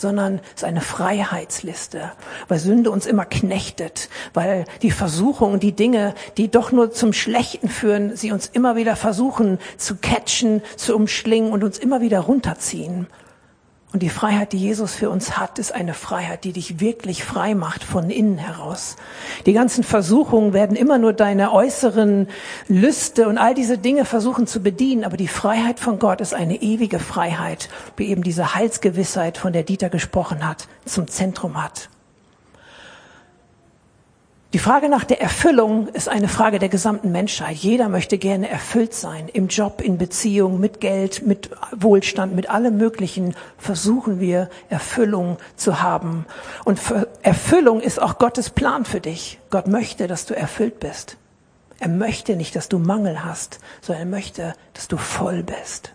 sondern 0.00 0.40
es 0.54 0.62
ist 0.62 0.64
eine 0.64 0.80
Freiheitsliste, 0.80 2.12
weil 2.48 2.58
Sünde 2.58 2.90
uns 2.90 3.06
immer 3.06 3.26
knechtet, 3.26 4.08
weil 4.32 4.64
die 4.82 4.90
Versuchungen, 4.90 5.60
die 5.60 5.72
Dinge, 5.72 6.14
die 6.36 6.50
doch 6.50 6.72
nur 6.72 6.90
zum 6.90 7.12
Schlechten 7.12 7.68
führen, 7.68 8.16
sie 8.16 8.32
uns 8.32 8.46
immer 8.46 8.76
wieder 8.76 8.96
versuchen 8.96 9.58
zu 9.76 9.96
catchen, 9.96 10.62
zu 10.76 10.96
umschlingen 10.96 11.52
und 11.52 11.64
uns 11.64 11.78
immer 11.78 12.00
wieder 12.00 12.20
runterziehen. 12.20 13.06
Und 13.92 14.04
die 14.04 14.08
Freiheit, 14.08 14.52
die 14.52 14.58
Jesus 14.58 14.94
für 14.94 15.10
uns 15.10 15.36
hat, 15.36 15.58
ist 15.58 15.74
eine 15.74 15.94
Freiheit, 15.94 16.44
die 16.44 16.52
dich 16.52 16.78
wirklich 16.78 17.24
frei 17.24 17.56
macht 17.56 17.82
von 17.82 18.08
innen 18.08 18.38
heraus. 18.38 18.94
Die 19.46 19.52
ganzen 19.52 19.82
Versuchungen 19.82 20.52
werden 20.52 20.76
immer 20.76 20.98
nur 20.98 21.12
deine 21.12 21.52
äußeren 21.52 22.28
Lüste 22.68 23.26
und 23.26 23.36
all 23.36 23.52
diese 23.52 23.78
Dinge 23.78 24.04
versuchen 24.04 24.46
zu 24.46 24.60
bedienen, 24.60 25.02
aber 25.02 25.16
die 25.16 25.26
Freiheit 25.26 25.80
von 25.80 25.98
Gott 25.98 26.20
ist 26.20 26.34
eine 26.34 26.62
ewige 26.62 27.00
Freiheit, 27.00 27.68
wie 27.96 28.06
eben 28.06 28.22
diese 28.22 28.54
Heilsgewissheit, 28.54 29.38
von 29.38 29.52
der 29.52 29.64
Dieter 29.64 29.88
gesprochen 29.88 30.46
hat, 30.46 30.68
zum 30.84 31.08
Zentrum 31.08 31.60
hat. 31.60 31.88
Die 34.52 34.58
Frage 34.58 34.88
nach 34.88 35.04
der 35.04 35.20
Erfüllung 35.20 35.86
ist 35.86 36.08
eine 36.08 36.26
Frage 36.26 36.58
der 36.58 36.68
gesamten 36.68 37.12
Menschheit. 37.12 37.56
Jeder 37.58 37.88
möchte 37.88 38.18
gerne 38.18 38.48
erfüllt 38.48 38.94
sein. 38.94 39.28
Im 39.28 39.46
Job, 39.46 39.80
in 39.80 39.96
Beziehung, 39.96 40.58
mit 40.58 40.80
Geld, 40.80 41.24
mit 41.24 41.50
Wohlstand, 41.70 42.34
mit 42.34 42.50
allem 42.50 42.76
Möglichen 42.76 43.36
versuchen 43.58 44.18
wir 44.18 44.50
Erfüllung 44.68 45.36
zu 45.54 45.82
haben. 45.82 46.26
Und 46.64 46.80
Erfüllung 47.22 47.80
ist 47.80 48.02
auch 48.02 48.18
Gottes 48.18 48.50
Plan 48.50 48.84
für 48.84 48.98
dich. 48.98 49.38
Gott 49.50 49.68
möchte, 49.68 50.08
dass 50.08 50.26
du 50.26 50.34
erfüllt 50.34 50.80
bist. 50.80 51.16
Er 51.78 51.88
möchte 51.88 52.34
nicht, 52.34 52.56
dass 52.56 52.68
du 52.68 52.80
Mangel 52.80 53.24
hast, 53.24 53.60
sondern 53.80 54.08
er 54.08 54.10
möchte, 54.10 54.54
dass 54.74 54.88
du 54.88 54.96
voll 54.96 55.44
bist. 55.44 55.92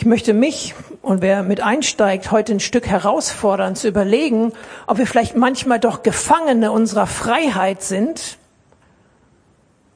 Ich 0.00 0.06
möchte 0.06 0.32
mich 0.32 0.74
und 1.02 1.20
wer 1.20 1.42
mit 1.42 1.60
einsteigt, 1.60 2.30
heute 2.30 2.54
ein 2.54 2.60
Stück 2.60 2.86
herausfordern, 2.86 3.76
zu 3.76 3.86
überlegen, 3.86 4.54
ob 4.86 4.96
wir 4.96 5.06
vielleicht 5.06 5.36
manchmal 5.36 5.78
doch 5.78 6.02
Gefangene 6.02 6.72
unserer 6.72 7.06
Freiheit 7.06 7.82
sind 7.82 8.38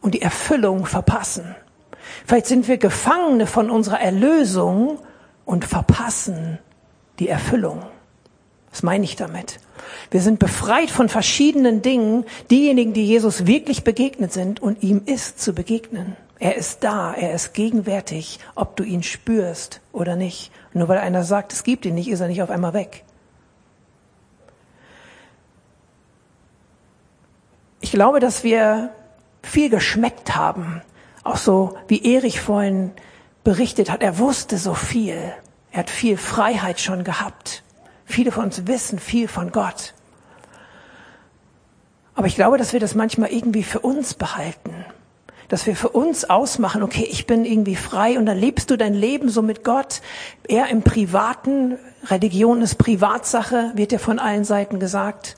und 0.03 0.13
die 0.13 0.21
Erfüllung 0.21 0.85
verpassen. 0.85 1.55
Vielleicht 2.27 2.45
sind 2.45 2.69
wir 2.69 2.77
Gefangene 2.77 3.47
von 3.47 3.71
unserer 3.71 3.99
Erlösung 3.99 4.99
und 5.47 5.65
verpassen 5.65 6.59
die 7.19 7.31
Erfüllung. 7.31 7.81
Was 8.73 8.83
meine 8.83 9.05
ich 9.05 9.17
damit? 9.17 9.59
Wir 10.11 10.21
sind 10.21 10.39
befreit 10.39 10.91
von 10.91 11.09
verschiedenen 11.09 11.81
Dingen, 11.81 12.27
diejenigen, 12.51 12.93
die 12.93 13.07
Jesus 13.07 13.47
wirklich 13.47 13.85
begegnet 13.85 14.35
sind 14.35 14.61
und 14.61 14.83
ihm 14.83 15.01
ist 15.07 15.41
zu 15.41 15.55
begegnen. 15.55 16.15
Er 16.39 16.57
ist 16.57 16.83
da, 16.83 17.15
er 17.15 17.33
ist 17.33 17.55
gegenwärtig, 17.55 18.41
ob 18.55 18.77
du 18.77 18.83
ihn 18.83 19.03
spürst 19.03 19.81
oder 19.93 20.17
nicht. 20.17 20.51
nur 20.73 20.89
weil 20.89 20.99
einer 20.99 21.23
sagt, 21.23 21.53
es 21.53 21.63
gibt 21.63 21.87
ihn 21.87 21.95
nicht, 21.95 22.09
ist 22.09 22.21
er 22.21 22.29
nicht 22.29 22.43
auf 22.43 22.51
einmal 22.51 22.75
weg. 22.75 23.05
Ich 27.81 27.93
glaube, 27.93 28.19
dass 28.19 28.43
wir 28.43 28.91
viel 29.43 29.71
geschmeckt 29.71 30.35
haben. 30.35 30.83
Auch 31.23 31.37
so, 31.37 31.77
wie 31.87 32.15
Erich 32.15 32.41
vorhin 32.41 32.91
berichtet 33.45 33.91
hat, 33.91 34.03
er 34.03 34.19
wusste 34.19 34.59
so 34.59 34.75
viel. 34.75 35.33
Er 35.71 35.81
hat 35.81 35.91
viel 35.91 36.17
Freiheit 36.17 36.81
schon 36.81 37.05
gehabt. 37.05 37.63
Viele 38.05 38.33
von 38.33 38.45
uns 38.45 38.67
wissen 38.67 38.99
viel 38.99 39.29
von 39.29 39.53
Gott. 39.53 39.95
Aber 42.15 42.27
ich 42.27 42.37
glaube, 42.37 42.59
dass 42.59 42.73
wir 42.73 42.81
das 42.81 42.95
manchmal 42.95 43.31
irgendwie 43.31 43.63
für 43.63 43.81
uns 43.81 44.15
behalten 44.15 44.85
dass 45.55 45.67
wir 45.67 45.77
für 45.77 45.91
uns 45.91 46.29
ausmachen, 46.29 46.83
okay, 46.83 47.07
ich 47.09 47.29
bin 47.29 47.45
irgendwie 47.45 47.77
frei 47.77 48.19
und 48.19 48.27
dann 48.27 48.37
lebst 48.37 48.73
du 48.73 48.77
dein 48.77 48.93
Leben 48.93 49.29
so 49.29 49.41
mit 49.41 49.63
Gott, 49.63 50.03
eher 50.49 50.67
im 50.67 50.83
Privaten, 50.83 51.79
Religion 52.07 52.61
ist 52.61 52.75
Privatsache, 52.75 53.71
wird 53.77 53.93
ja 53.93 53.99
von 53.99 54.19
allen 54.19 54.43
Seiten 54.43 54.81
gesagt. 54.81 55.37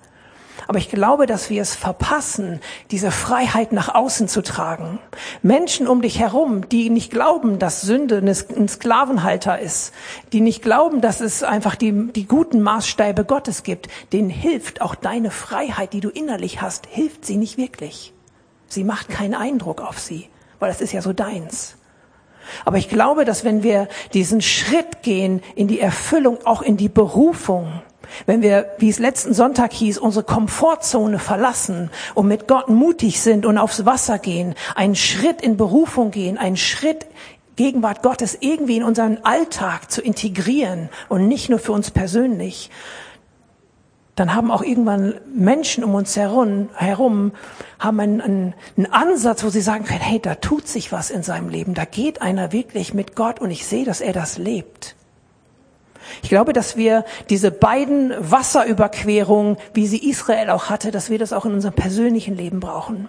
Aber 0.69 0.79
ich 0.79 0.89
glaube, 0.89 1.27
dass 1.27 1.51
wir 1.51 1.61
es 1.61 1.75
verpassen, 1.75 2.61
diese 2.91 3.11
Freiheit 3.11 3.73
nach 3.73 3.95
außen 3.95 4.27
zu 4.27 4.43
tragen. 4.43 5.01
Menschen 5.43 5.87
um 5.87 6.01
dich 6.01 6.19
herum, 6.19 6.67
die 6.67 6.89
nicht 6.89 7.11
glauben, 7.11 7.59
dass 7.59 7.83
Sünde 7.83 8.17
ein 8.17 8.69
Sklavenhalter 8.69 9.59
ist, 9.59 9.93
die 10.33 10.41
nicht 10.41 10.63
glauben, 10.63 11.03
dass 11.03 11.21
es 11.21 11.43
einfach 11.43 11.75
die, 11.75 12.11
die 12.11 12.27
guten 12.27 12.63
Maßstäbe 12.63 13.27
Gottes 13.27 13.65
gibt, 13.65 13.89
denen 14.15 14.31
hilft 14.31 14.81
auch 14.81 14.95
deine 14.95 15.31
Freiheit, 15.31 15.93
die 15.93 16.01
du 16.01 16.09
innerlich 16.09 16.63
hast, 16.63 16.87
hilft 16.87 17.27
sie 17.27 17.37
nicht 17.37 17.59
wirklich. 17.59 18.15
Sie 18.69 18.85
macht 18.85 19.09
keinen 19.09 19.35
Eindruck 19.35 19.81
auf 19.81 19.99
sie, 19.99 20.29
weil 20.59 20.71
das 20.71 20.81
ist 20.81 20.93
ja 20.93 21.03
so 21.03 21.13
deins. 21.13 21.77
Aber 22.65 22.79
ich 22.79 22.89
glaube, 22.89 23.25
dass 23.25 23.45
wenn 23.45 23.63
wir 23.63 23.89
diesen 24.15 24.41
Schritt 24.41 25.03
gehen 25.03 25.43
in 25.55 25.69
die 25.69 25.81
Erfüllung, 25.81 26.39
auch 26.45 26.63
in 26.63 26.77
die 26.77 26.89
Berufung, 26.89 27.83
wenn 28.25 28.41
wir, 28.41 28.73
wie 28.79 28.89
es 28.89 28.99
letzten 28.99 29.35
Sonntag 29.35 29.73
hieß, 29.73 29.99
unsere 29.99 30.25
Komfortzone 30.25 31.19
verlassen 31.19 31.91
und 32.15 32.29
mit 32.29 32.47
Gott 32.47 32.69
mutig 32.69 33.21
sind 33.21 33.45
und 33.47 33.59
aufs 33.59 33.85
Wasser 33.85 34.19
gehen, 34.19 34.55
einen 34.75 34.95
Schritt 34.95 35.43
in 35.43 35.57
Berufung 35.57 36.13
gehen, 36.13 36.39
einen 36.39 36.57
Schritt 36.57 37.07
Gegenwart 37.57 38.03
Gottes 38.03 38.37
irgendwie 38.41 38.77
in 38.77 38.83
unseren 38.85 39.19
Alltag 39.25 39.91
zu 39.91 40.03
integrieren 40.03 40.91
und 41.09 41.27
nicht 41.27 41.49
nur 41.49 41.59
für 41.59 41.73
uns 41.73 41.91
persönlich, 41.91 42.71
dann 44.17 44.35
haben 44.35 44.51
auch 44.51 44.63
irgendwann 44.63 45.15
Menschen 45.33 45.85
um 45.85 45.95
uns 45.95 46.17
herum, 46.17 46.71
herum 46.75 47.33
haben 47.79 48.01
einen, 48.01 48.21
einen, 48.23 48.55
einen 48.77 48.93
Ansatz, 48.93 49.45
wo 49.45 49.51
sie 49.51 49.61
sagen 49.61 49.85
können, 49.85 50.01
hey, 50.01 50.19
da 50.19 50.35
tut 50.35 50.67
sich 50.67 50.91
was 50.91 51.11
in 51.11 51.23
seinem 51.23 51.51
Leben, 51.51 51.75
da 51.75 51.85
geht 51.85 52.23
einer 52.23 52.51
wirklich 52.51 52.95
mit 52.95 53.15
Gott 53.15 53.41
und 53.41 53.51
ich 53.51 53.67
sehe, 53.67 53.85
dass 53.85 54.01
er 54.01 54.15
das 54.15 54.39
lebt. 54.39 54.97
Ich 56.23 56.31
glaube, 56.31 56.53
dass 56.53 56.77
wir 56.77 57.05
diese 57.29 57.51
beiden 57.51 58.13
Wasserüberquerungen, 58.19 59.59
wie 59.75 59.87
sie 59.87 60.09
Israel 60.09 60.51
auch 60.51 60.71
hatte, 60.71 60.91
dass 60.91 61.11
wir 61.11 61.19
das 61.19 61.33
auch 61.33 61.45
in 61.45 61.53
unserem 61.53 61.75
persönlichen 61.75 62.37
Leben 62.37 62.61
brauchen. 62.61 63.09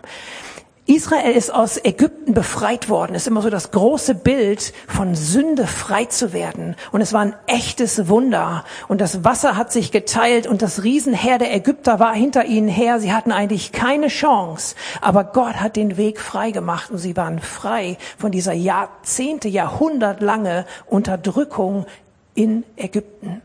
Israel 0.88 1.34
ist 1.34 1.54
aus 1.54 1.84
Ägypten 1.84 2.34
befreit 2.34 2.88
worden. 2.88 3.14
Es 3.14 3.24
ist 3.24 3.28
immer 3.28 3.42
so 3.42 3.50
das 3.50 3.72
große 3.72 4.16
Bild 4.16 4.74
von 4.88 5.16
Sünde 5.16 5.68
frei 5.68 6.06
zu 6.06 6.32
werden. 6.32 6.78
Und 6.94 7.02
es 7.02 7.12
war 7.12 7.20
ein 7.20 7.36
echtes 7.46 8.08
Wunder. 8.08 8.64
Und 8.88 9.02
das 9.02 9.26
Wasser 9.26 9.58
hat 9.58 9.70
sich 9.70 9.92
geteilt 9.92 10.48
und 10.48 10.62
das 10.62 10.84
Riesenheer 10.84 11.40
der 11.40 11.54
Ägypter 11.54 12.00
war 12.00 12.14
hinter 12.14 12.46
ihnen 12.46 12.70
her. 12.70 13.02
Sie 13.02 13.12
hatten 13.12 13.34
eigentlich 13.34 13.74
keine 13.74 14.08
Chance. 14.08 14.76
Aber 15.02 15.26
Gott 15.26 15.56
hat 15.56 15.76
den 15.76 15.98
Weg 15.98 16.22
frei 16.22 16.52
gemacht 16.52 16.90
und 16.90 17.00
sie 17.00 17.18
waren 17.18 17.40
frei 17.40 17.98
von 18.18 18.32
dieser 18.32 18.54
Jahrzehnte, 18.54 19.50
Jahrhundertlange 19.50 20.66
Unterdrückung 20.86 21.86
in 22.34 22.64
Ägypten. 22.78 23.42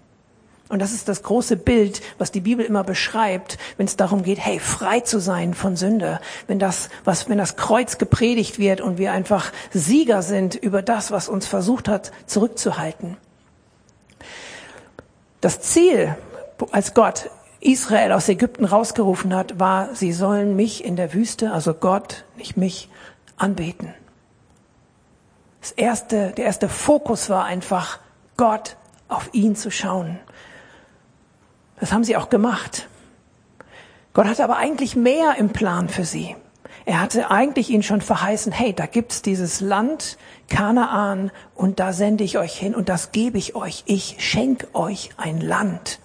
Und 0.73 0.79
das 0.79 0.93
ist 0.93 1.07
das 1.07 1.23
große 1.23 1.59
Bild, 1.59 2.01
was 2.17 2.33
die 2.33 2.41
Bibel 2.41 2.65
immer 2.65 2.83
beschreibt, 2.83 3.59
wenn 3.77 3.85
es 3.85 3.97
darum 3.97 4.23
geht, 4.23 4.39
hey, 4.39 4.59
frei 4.59 5.01
zu 5.01 5.21
sein 5.21 5.53
von 5.53 5.77
Sünde. 5.77 6.19
Wenn 6.47 6.59
das, 6.59 6.89
was, 7.05 7.29
wenn 7.29 7.37
das 7.37 7.57
Kreuz 7.57 7.99
gepredigt 7.99 8.59
wird 8.59 8.81
und 8.81 8.97
wir 8.97 9.13
einfach 9.13 9.53
Sieger 9.75 10.23
sind 10.23 10.55
über 10.55 10.81
das, 10.81 11.11
was 11.11 11.29
uns 11.29 11.47
versucht 11.47 11.89
hat, 11.89 12.11
zurückzuhalten. 12.25 13.19
Das 15.43 15.61
Ziel, 15.61 16.17
als 16.71 16.95
Gott 16.95 17.29
Israel 17.61 18.13
aus 18.13 18.31
Ägypten 18.31 18.65
rausgerufen 18.65 19.35
hat, 19.35 19.61
war, 19.61 19.95
sie 19.95 20.15
sollen 20.15 20.57
mich 20.57 20.87
in 20.87 20.97
der 20.97 21.13
Wüste, 21.13 21.53
also 21.53 21.75
Gott, 21.75 22.25
nicht 22.39 22.57
mich, 22.57 22.89
anbeten. 23.37 23.93
Das 25.61 25.73
erste, 25.73 26.31
der 26.31 26.47
erste 26.47 26.71
Fokus 26.71 27.29
war 27.29 27.45
einfach, 27.45 27.99
Gott 28.39 28.79
auf 29.09 29.29
ihn 29.35 29.55
zu 29.55 29.71
schauen. 29.71 30.19
Das 31.83 31.93
haben 31.93 32.05
sie 32.05 32.17
auch 32.17 32.29
gemacht. 32.29 32.87
Gott 34.13 34.27
hatte 34.27 34.45
aber 34.45 34.57
eigentlich 34.57 34.95
mehr 34.95 35.35
im 35.37 35.49
Plan 35.49 35.89
für 35.89 36.05
sie. 36.05 36.37
Er 36.85 37.01
hatte 37.01 37.33
eigentlich 37.33 37.71
ihnen 37.71 37.83
schon 37.83 38.01
verheißen, 38.01 38.53
hey, 38.53 38.73
da 38.73 38.87
gibt's 38.87 39.21
dieses 39.21 39.61
Land, 39.61 40.17
Kanaan, 40.49 41.33
und 41.57 41.81
da 41.81 41.93
sende 41.93 42.23
ich 42.23 42.39
euch 42.39 42.57
hin 42.57 42.77
und 42.77 42.89
das 42.89 43.11
gebe 43.11 43.37
ich 43.37 43.57
euch. 43.57 43.83
Ich 43.87 44.15
schenk 44.21 44.69
euch 44.75 45.11
ein 45.17 45.41
Land. 45.41 45.99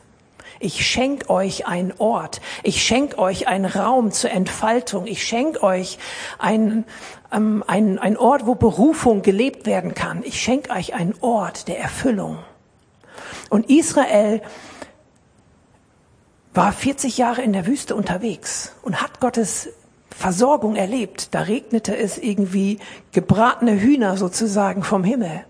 Ich 0.60 0.84
schenk 0.84 1.30
euch 1.30 1.68
einen 1.68 1.94
Ort. 2.00 2.42
Ich 2.64 2.84
schenk 2.84 3.20
euch 3.20 3.48
einen 3.48 3.66
Raum 3.66 4.12
zur 4.12 4.32
Entfaltung. 4.32 5.06
Ich 5.06 5.28
schenk 5.28 5.62
euch 5.62 6.00
einen, 6.40 6.86
ähm, 7.32 7.64
einen, 7.68 8.00
einen 8.00 8.18
Ort, 8.18 8.48
wo 8.48 8.56
Berufung 8.56 9.22
gelebt 9.22 9.68
werden 9.68 9.94
kann. 9.94 10.24
Ich 10.24 10.42
schenk 10.42 10.72
euch 10.72 10.96
einen 10.96 11.14
Ort 11.22 11.68
der 11.68 11.78
Erfüllung. 11.80 12.40
Und 13.52 13.70
Israel 13.70 14.42
war 16.58 16.72
40 16.72 17.20
Jahre 17.20 17.44
in 17.44 17.54
der 17.54 17.68
Wüste 17.68 17.96
unterwegs 17.96 18.74
und 18.82 19.00
hat 19.00 19.20
Gottes 19.20 19.70
Versorgung 20.10 20.76
erlebt. 20.76 21.36
Da 21.36 21.42
regnete 21.42 21.96
es 21.96 22.18
irgendwie 22.18 22.80
gebratene 23.12 23.80
Hühner 23.80 24.18
sozusagen 24.18 24.82
vom 24.82 25.04
Himmel. 25.04 25.46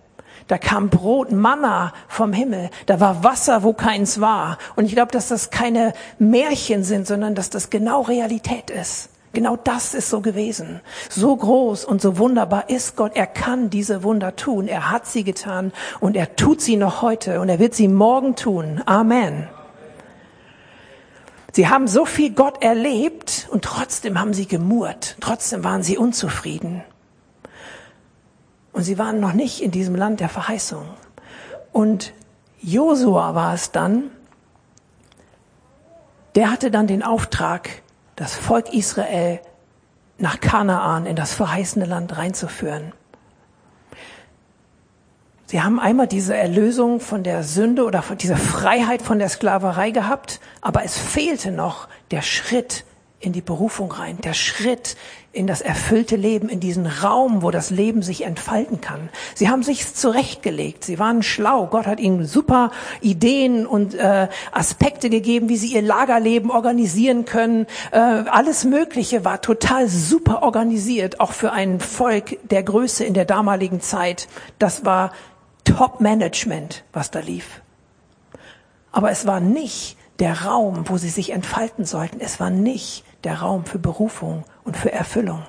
Da 0.49 0.57
kam 0.57 0.89
Brot, 0.89 1.31
Manna 1.31 1.93
vom 2.09 2.33
Himmel. 2.33 2.69
Da 2.87 2.99
war 2.99 3.23
Wasser, 3.23 3.63
wo 3.63 3.71
keins 3.71 4.19
war. 4.19 4.57
Und 4.75 4.83
ich 4.83 4.93
glaube, 4.93 5.13
dass 5.13 5.29
das 5.29 5.49
keine 5.49 5.93
Märchen 6.19 6.83
sind, 6.83 7.07
sondern 7.07 7.35
dass 7.35 7.49
das 7.49 7.69
genau 7.69 8.01
Realität 8.01 8.69
ist. 8.69 9.09
Genau 9.31 9.55
das 9.55 9.93
ist 9.93 10.09
so 10.09 10.19
gewesen. 10.19 10.81
So 11.09 11.33
groß 11.33 11.85
und 11.85 12.01
so 12.01 12.17
wunderbar 12.17 12.69
ist 12.69 12.97
Gott. 12.97 13.13
Er 13.15 13.27
kann 13.27 13.69
diese 13.69 14.03
Wunder 14.03 14.35
tun. 14.35 14.67
Er 14.67 14.91
hat 14.91 15.05
sie 15.05 15.23
getan 15.23 15.71
und 16.01 16.17
er 16.17 16.35
tut 16.35 16.59
sie 16.59 16.75
noch 16.75 17.01
heute 17.01 17.39
und 17.39 17.47
er 17.47 17.59
wird 17.59 17.75
sie 17.75 17.87
morgen 17.87 18.35
tun. 18.35 18.81
Amen. 18.85 19.47
Sie 21.57 21.69
haben 21.69 21.87
so 21.87 22.05
viel 22.05 22.35
Gott 22.35 22.61
erlebt 22.61 23.47
und 23.49 23.63
trotzdem 23.63 24.19
haben 24.19 24.31
sie 24.31 24.45
gemurrt. 24.45 25.17
Trotzdem 25.21 25.63
waren 25.63 25.81
sie 25.81 25.97
unzufrieden. 25.97 26.83
Und 28.73 28.83
sie 28.83 28.99
waren 28.99 29.19
noch 29.19 29.33
nicht 29.33 29.63
in 29.63 29.71
diesem 29.71 29.95
Land 29.95 30.19
der 30.19 30.29
Verheißung. 30.29 30.85
Und 31.71 32.13
Josua 32.61 33.33
war 33.33 33.55
es 33.55 33.71
dann, 33.71 34.11
der 36.35 36.51
hatte 36.51 36.69
dann 36.69 36.85
den 36.85 37.01
Auftrag, 37.01 37.81
das 38.15 38.35
Volk 38.35 38.71
Israel 38.71 39.39
nach 40.19 40.39
Kanaan 40.39 41.07
in 41.07 41.15
das 41.15 41.33
verheißene 41.33 41.85
Land 41.85 42.19
reinzuführen. 42.19 42.93
Sie 45.49 45.61
haben 45.61 45.79
einmal 45.79 46.07
diese 46.07 46.35
Erlösung 46.35 46.99
von 46.99 47.23
der 47.23 47.41
Sünde 47.41 47.85
oder 47.85 48.03
diese 48.19 48.35
Freiheit 48.35 49.01
von 49.01 49.17
der 49.17 49.29
Sklaverei 49.29 49.91
gehabt, 49.91 50.41
aber 50.59 50.83
es 50.83 50.97
fehlte 50.97 51.51
noch 51.51 51.87
der 52.11 52.21
Schritt 52.21 52.83
in 53.21 53.31
die 53.31 53.41
Berufung 53.41 53.89
rein, 53.91 54.17
der 54.21 54.33
Schritt 54.33 54.97
in 55.31 55.47
das 55.47 55.61
erfüllte 55.61 56.17
Leben, 56.17 56.49
in 56.49 56.59
diesen 56.59 56.85
Raum, 56.85 57.43
wo 57.43 57.49
das 57.49 57.69
Leben 57.69 58.01
sich 58.01 58.25
entfalten 58.25 58.81
kann. 58.81 59.09
Sie 59.35 59.49
haben 59.49 59.63
sich 59.63 59.93
zurechtgelegt, 59.93 60.83
sie 60.83 60.99
waren 60.99 61.23
schlau. 61.23 61.67
Gott 61.67 61.87
hat 61.87 62.01
ihnen 62.01 62.25
super 62.25 62.71
Ideen 62.99 63.65
und 63.65 63.95
äh, 63.95 64.27
Aspekte 64.51 65.09
gegeben, 65.09 65.47
wie 65.47 65.57
sie 65.57 65.73
ihr 65.73 65.81
Lagerleben 65.81 66.51
organisieren 66.51 67.23
können. 67.23 67.67
Äh, 67.91 67.99
alles 67.99 68.65
Mögliche 68.65 69.23
war 69.23 69.41
total 69.41 69.87
super 69.87 70.43
organisiert, 70.43 71.21
auch 71.21 71.31
für 71.31 71.53
ein 71.53 71.79
Volk 71.79 72.37
der 72.49 72.63
Größe 72.63 73.05
in 73.05 73.13
der 73.13 73.25
damaligen 73.25 73.79
Zeit. 73.79 74.27
Das 74.59 74.83
war 74.83 75.11
Top-Management, 75.67 76.83
was 76.93 77.11
da 77.11 77.19
lief. 77.19 77.61
Aber 78.91 79.11
es 79.11 79.27
war 79.27 79.39
nicht 79.39 79.97
der 80.19 80.43
Raum, 80.43 80.85
wo 80.87 80.97
sie 80.97 81.09
sich 81.09 81.31
entfalten 81.31 81.85
sollten. 81.85 82.19
Es 82.19 82.39
war 82.39 82.49
nicht 82.49 83.03
der 83.23 83.41
Raum 83.41 83.65
für 83.65 83.77
Berufung 83.77 84.43
und 84.63 84.77
für 84.77 84.91
Erfüllung. 84.91 85.43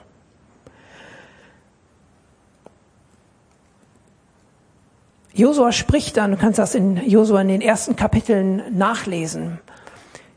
Josua 5.32 5.70
spricht 5.70 6.16
dann, 6.16 6.32
du 6.32 6.36
kannst 6.36 6.58
das 6.58 6.74
in 6.74 6.96
Josua 7.08 7.42
in 7.42 7.48
den 7.48 7.60
ersten 7.60 7.94
Kapiteln 7.94 8.76
nachlesen. 8.76 9.60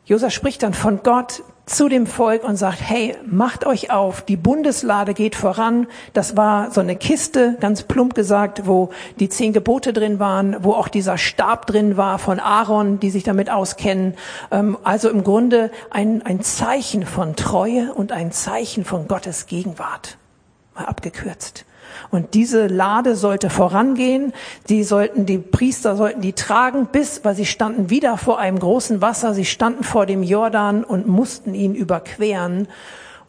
Josua 0.06 0.30
spricht 0.30 0.62
dann 0.62 0.76
von 0.76 1.02
Gott, 1.02 1.44
zu 1.72 1.90
dem 1.90 2.06
Volk 2.06 2.44
und 2.44 2.58
sagt, 2.58 2.82
hey, 2.82 3.16
macht 3.26 3.66
euch 3.66 3.92
auf, 3.92 4.22
die 4.22 4.36
Bundeslade 4.36 5.14
geht 5.14 5.36
voran. 5.36 5.88
Das 6.14 6.38
war 6.38 6.72
so 6.72 6.82
eine 6.82 6.96
Kiste, 6.96 7.58
ganz 7.60 7.84
plump 7.84 8.14
gesagt, 8.14 8.68
wo 8.68 8.90
die 9.20 9.30
zehn 9.30 9.54
Gebote 9.54 9.94
drin 9.94 10.20
waren, 10.20 10.64
wo 10.64 10.74
auch 10.74 10.88
dieser 10.88 11.18
Stab 11.18 11.68
drin 11.68 11.98
war 11.98 12.20
von 12.20 12.40
Aaron, 12.40 13.00
die 13.00 13.10
sich 13.10 13.24
damit 13.24 13.50
auskennen. 13.50 14.16
Ähm, 14.52 14.78
also 14.84 15.10
im 15.10 15.24
Grunde 15.24 15.72
ein, 15.90 16.22
ein 16.24 16.42
Zeichen 16.42 17.06
von 17.06 17.36
Treue 17.36 17.94
und 17.94 18.12
ein 18.12 18.32
Zeichen 18.32 18.86
von 18.86 19.08
Gottes 19.08 19.46
Gegenwart. 19.46 20.18
Mal 20.76 20.86
abgekürzt. 20.86 21.66
Und 22.10 22.34
diese 22.34 22.68
Lade 22.68 23.16
sollte 23.16 23.50
vorangehen. 23.50 24.34
Die 24.70 24.84
sollten, 24.84 25.26
die 25.26 25.38
Priester 25.38 25.96
sollten 25.96 26.22
die 26.22 26.34
tragen 26.34 26.88
bis, 26.92 27.24
weil 27.24 27.36
sie 27.36 27.46
standen 27.46 27.90
wieder 27.90 28.18
vor 28.18 28.40
einem 28.40 28.60
großen 28.60 29.02
Wasser. 29.02 29.34
Sie 29.34 29.46
standen 29.46 29.84
vor 29.84 30.06
dem 30.06 30.24
Jordan 30.24 30.84
und 30.84 31.08
mussten 31.08 31.54
ihn 31.54 31.76
überqueren. 31.76 32.68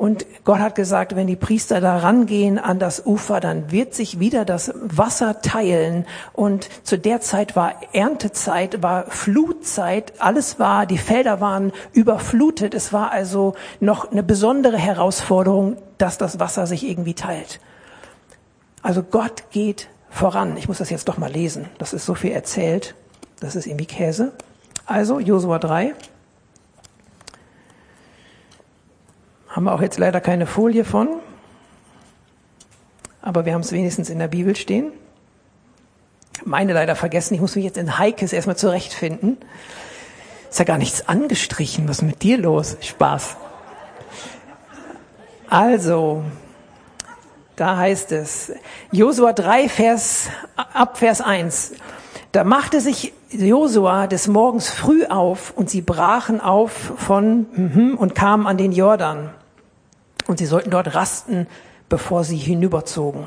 Und 0.02 0.26
Gott 0.42 0.59
hat 0.59 0.75
gesagt, 0.75 1.14
wenn 1.14 1.28
die 1.28 1.37
Priester 1.37 1.81
da 1.81 1.99
rangehen 1.99 2.59
an 2.59 2.81
das 2.81 3.07
Ufer, 3.07 3.38
dann 3.38 3.71
wird 3.71 3.95
sich 3.95 4.19
wieder 4.19 4.45
das 4.45 4.73
Wasser 4.83 5.42
teilen. 5.42 6.07
Und 6.33 6.69
zu 6.83 6.99
der 6.99 7.21
Zeit 7.21 7.54
war 7.54 7.75
Erntezeit, 7.92 8.83
war 8.83 9.04
Flutzeit. 9.11 10.14
Alles 10.19 10.59
war, 10.59 10.87
die 10.87 10.99
Felder 10.99 11.40
waren 11.40 11.71
überflutet. 11.92 12.75
Es 12.75 12.92
war 12.92 13.12
also 13.12 13.54
noch 13.78 14.11
eine 14.11 14.25
besondere 14.25 14.76
Herausforderung, 14.76 15.76
dass 15.99 16.18
das 16.18 16.40
Wasser 16.40 16.66
sich 16.66 16.85
irgendwie 16.85 17.14
teilt. 17.14 17.61
Also 18.83 19.03
Gott 19.03 19.45
geht 19.51 19.88
voran. 20.11 20.57
Ich 20.57 20.68
muss 20.68 20.79
das 20.79 20.90
jetzt 20.90 21.09
doch 21.09 21.16
mal 21.16 21.31
lesen. 21.31 21.68
Das 21.79 21.92
ist 21.92 22.05
so 22.05 22.14
viel 22.14 22.33
erzählt. 22.33 22.95
Das 23.40 23.57
ist 23.57 23.66
irgendwie 23.66 23.87
Käse. 23.87 24.33
Also 24.87 25.21
Josua 25.21 25.59
3. 25.59 25.95
Haben 29.49 29.64
wir 29.64 29.73
auch 29.73 29.83
jetzt 29.83 29.99
leider 29.99 30.21
keine 30.21 30.47
Folie 30.47 30.85
von. 30.85 31.09
Aber 33.21 33.45
wir 33.45 33.55
haben 33.55 33.61
es 33.61 33.73
wenigstens 33.73 34.11
in 34.11 34.18
der 34.18 34.29
Bibel 34.29 34.57
stehen. 34.57 34.92
Meine 36.45 36.73
leider 36.73 36.97
vergessen. 36.97 37.35
Ich 37.35 37.40
muss 37.40 37.55
mich 37.55 37.64
jetzt 37.64 37.79
in 37.79 37.99
Heikes 37.99 38.33
erstmal 38.33 38.57
zurechtfinden. 38.57 39.37
Ist 40.51 40.59
ja 40.59 40.64
gar 40.64 40.79
nichts 40.79 41.09
angestrichen. 41.09 41.88
Was 41.88 41.99
ist 41.99 42.03
mit 42.03 42.23
dir 42.23 42.37
los? 42.37 42.77
Spaß. 42.81 43.37
Also, 45.49 46.25
da 47.62 47.77
heißt 47.77 48.11
es, 48.11 48.53
Josua 48.90 49.33
3, 49.33 49.68
Vers, 49.68 50.31
ab 50.57 50.98
Vers 50.98 51.20
1. 51.20 51.75
Da 52.33 52.42
machte 52.42 52.81
sich 52.81 53.12
Josua 53.31 54.09
des 54.09 54.27
Morgens 54.27 54.68
früh 54.68 55.05
auf 55.05 55.53
und 55.55 55.70
sie 55.70 55.81
brachen 55.81 56.40
auf 56.40 56.72
von 56.96 57.46
mhm, 57.55 57.94
und 57.96 58.16
kamen 58.16 58.48
an 58.48 58.57
den 58.57 58.72
Jordan. 58.72 59.31
Und 60.27 60.38
sie 60.38 60.46
sollten 60.46 60.72
dort 60.72 60.96
rasten, 60.96 61.46
bevor 61.88 62.25
sie 62.25 62.37
hinüberzogen. 62.37 63.27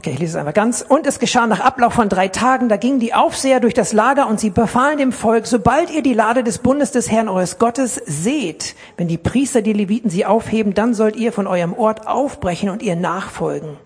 Okay, 0.00 0.12
ich 0.12 0.18
lese 0.18 0.30
es 0.30 0.36
einmal 0.36 0.54
ganz. 0.54 0.80
Und 0.80 1.06
es 1.06 1.18
geschah 1.18 1.46
nach 1.46 1.60
Ablauf 1.60 1.92
von 1.92 2.08
drei 2.08 2.28
Tagen, 2.28 2.70
da 2.70 2.78
gingen 2.78 3.00
die 3.00 3.12
Aufseher 3.12 3.60
durch 3.60 3.74
das 3.74 3.92
Lager 3.92 4.28
und 4.28 4.40
sie 4.40 4.48
befahlen 4.48 4.96
dem 4.96 5.12
Volk, 5.12 5.46
sobald 5.46 5.90
ihr 5.90 6.00
die 6.00 6.14
Lade 6.14 6.42
des 6.42 6.56
Bundes 6.56 6.90
des 6.90 7.10
Herrn 7.10 7.28
eures 7.28 7.58
Gottes 7.58 8.00
seht, 8.06 8.76
wenn 8.96 9.08
die 9.08 9.18
Priester, 9.18 9.60
die 9.60 9.74
Leviten 9.74 10.08
sie 10.08 10.24
aufheben, 10.24 10.72
dann 10.72 10.94
sollt 10.94 11.16
ihr 11.16 11.34
von 11.34 11.46
eurem 11.46 11.74
Ort 11.74 12.06
aufbrechen 12.06 12.70
und 12.70 12.82
ihr 12.82 12.96
nachfolgen. 12.96 13.76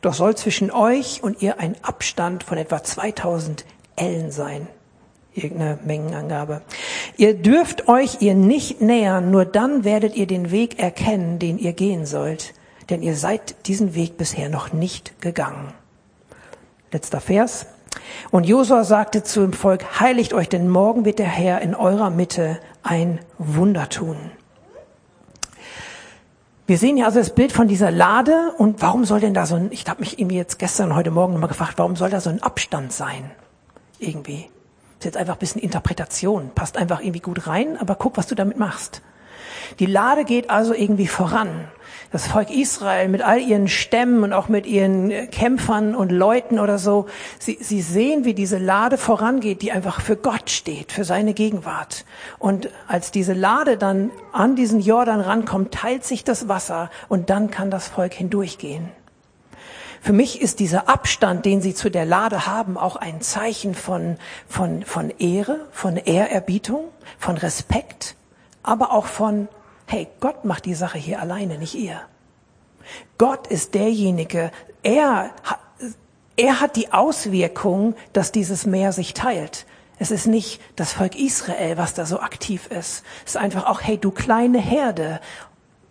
Doch 0.00 0.14
soll 0.14 0.34
zwischen 0.34 0.70
euch 0.70 1.22
und 1.22 1.42
ihr 1.42 1.60
ein 1.60 1.76
Abstand 1.82 2.42
von 2.42 2.56
etwa 2.56 2.82
2000 2.82 3.66
Ellen 3.96 4.30
sein. 4.30 4.66
Irgendeine 5.34 5.78
Mengenangabe. 5.84 6.62
Ihr 7.18 7.34
dürft 7.34 7.86
euch 7.86 8.22
ihr 8.22 8.34
nicht 8.34 8.80
nähern, 8.80 9.30
nur 9.30 9.44
dann 9.44 9.84
werdet 9.84 10.16
ihr 10.16 10.26
den 10.26 10.50
Weg 10.50 10.78
erkennen, 10.78 11.38
den 11.38 11.58
ihr 11.58 11.74
gehen 11.74 12.06
sollt 12.06 12.54
denn 12.90 13.02
ihr 13.02 13.16
seid 13.16 13.66
diesen 13.66 13.94
Weg 13.94 14.16
bisher 14.16 14.48
noch 14.48 14.72
nicht 14.72 15.20
gegangen. 15.20 15.72
Letzter 16.92 17.20
Vers. 17.20 17.66
Und 18.30 18.44
Josua 18.44 18.84
sagte 18.84 19.22
zu 19.22 19.40
dem 19.40 19.52
Volk, 19.52 20.00
heiligt 20.00 20.34
euch, 20.34 20.48
denn 20.48 20.68
morgen 20.68 21.04
wird 21.04 21.18
der 21.18 21.26
Herr 21.26 21.60
in 21.60 21.74
eurer 21.74 22.10
Mitte 22.10 22.58
ein 22.82 23.20
Wunder 23.38 23.88
tun. 23.88 24.16
Wir 26.66 26.78
sehen 26.78 26.96
hier 26.96 27.04
also 27.04 27.18
das 27.18 27.34
Bild 27.34 27.52
von 27.52 27.68
dieser 27.68 27.90
Lade 27.90 28.52
und 28.56 28.80
warum 28.80 29.04
soll 29.04 29.20
denn 29.20 29.34
da 29.34 29.44
so 29.44 29.54
ein, 29.54 29.68
ich 29.70 29.86
habe 29.86 30.00
mich 30.00 30.18
irgendwie 30.18 30.36
jetzt 30.36 30.58
gestern, 30.58 30.94
heute 30.94 31.10
Morgen 31.10 31.34
nochmal 31.34 31.48
gefragt, 31.48 31.74
warum 31.76 31.94
soll 31.94 32.08
da 32.08 32.20
so 32.20 32.30
ein 32.30 32.42
Abstand 32.42 32.92
sein? 32.92 33.30
Irgendwie. 33.98 34.48
Ist 34.98 35.04
jetzt 35.04 35.16
einfach 35.18 35.34
ein 35.34 35.40
bisschen 35.40 35.60
Interpretation, 35.60 36.52
passt 36.54 36.78
einfach 36.78 37.00
irgendwie 37.00 37.20
gut 37.20 37.46
rein, 37.46 37.76
aber 37.78 37.96
guck, 37.96 38.16
was 38.16 38.28
du 38.28 38.34
damit 38.34 38.58
machst. 38.58 39.02
Die 39.78 39.86
Lade 39.86 40.24
geht 40.24 40.48
also 40.48 40.72
irgendwie 40.72 41.06
voran 41.06 41.68
das 42.14 42.28
Volk 42.28 42.48
Israel 42.50 43.08
mit 43.08 43.22
all 43.22 43.40
ihren 43.40 43.66
Stämmen 43.66 44.22
und 44.22 44.32
auch 44.32 44.48
mit 44.48 44.66
ihren 44.66 45.10
Kämpfern 45.32 45.96
und 45.96 46.12
Leuten 46.12 46.60
oder 46.60 46.78
so, 46.78 47.06
sie, 47.40 47.58
sie 47.60 47.80
sehen, 47.80 48.24
wie 48.24 48.34
diese 48.34 48.58
Lade 48.58 48.98
vorangeht, 48.98 49.62
die 49.62 49.72
einfach 49.72 50.00
für 50.00 50.14
Gott 50.14 50.48
steht, 50.48 50.92
für 50.92 51.02
seine 51.02 51.34
Gegenwart. 51.34 52.04
Und 52.38 52.68
als 52.86 53.10
diese 53.10 53.32
Lade 53.32 53.76
dann 53.76 54.12
an 54.30 54.54
diesen 54.54 54.78
Jordan 54.78 55.20
rankommt, 55.20 55.74
teilt 55.74 56.04
sich 56.04 56.22
das 56.22 56.46
Wasser 56.46 56.88
und 57.08 57.30
dann 57.30 57.50
kann 57.50 57.72
das 57.72 57.88
Volk 57.88 58.14
hindurchgehen. 58.14 58.90
Für 60.00 60.12
mich 60.12 60.40
ist 60.40 60.60
dieser 60.60 60.88
Abstand, 60.88 61.44
den 61.44 61.60
sie 61.62 61.74
zu 61.74 61.90
der 61.90 62.04
Lade 62.04 62.46
haben, 62.46 62.78
auch 62.78 62.94
ein 62.94 63.22
Zeichen 63.22 63.74
von, 63.74 64.18
von, 64.46 64.84
von 64.84 65.10
Ehre, 65.18 65.66
von 65.72 65.96
Ehrerbietung, 65.96 66.84
von 67.18 67.36
Respekt, 67.38 68.14
aber 68.62 68.92
auch 68.92 69.06
von 69.06 69.48
hey, 69.86 70.08
Gott 70.20 70.44
macht 70.44 70.64
die 70.64 70.74
Sache 70.74 70.98
hier 70.98 71.20
alleine, 71.20 71.58
nicht 71.58 71.74
ihr. 71.74 72.00
Gott 73.18 73.46
ist 73.46 73.74
derjenige, 73.74 74.50
er, 74.82 75.30
er 76.36 76.60
hat 76.60 76.76
die 76.76 76.92
Auswirkung, 76.92 77.94
dass 78.12 78.32
dieses 78.32 78.66
Meer 78.66 78.92
sich 78.92 79.14
teilt. 79.14 79.66
Es 79.98 80.10
ist 80.10 80.26
nicht 80.26 80.60
das 80.76 80.92
Volk 80.92 81.16
Israel, 81.16 81.76
was 81.76 81.94
da 81.94 82.04
so 82.04 82.20
aktiv 82.20 82.66
ist. 82.66 83.04
Es 83.24 83.32
ist 83.32 83.36
einfach 83.36 83.66
auch, 83.66 83.80
hey, 83.80 83.96
du 83.96 84.10
kleine 84.10 84.58
Herde, 84.58 85.20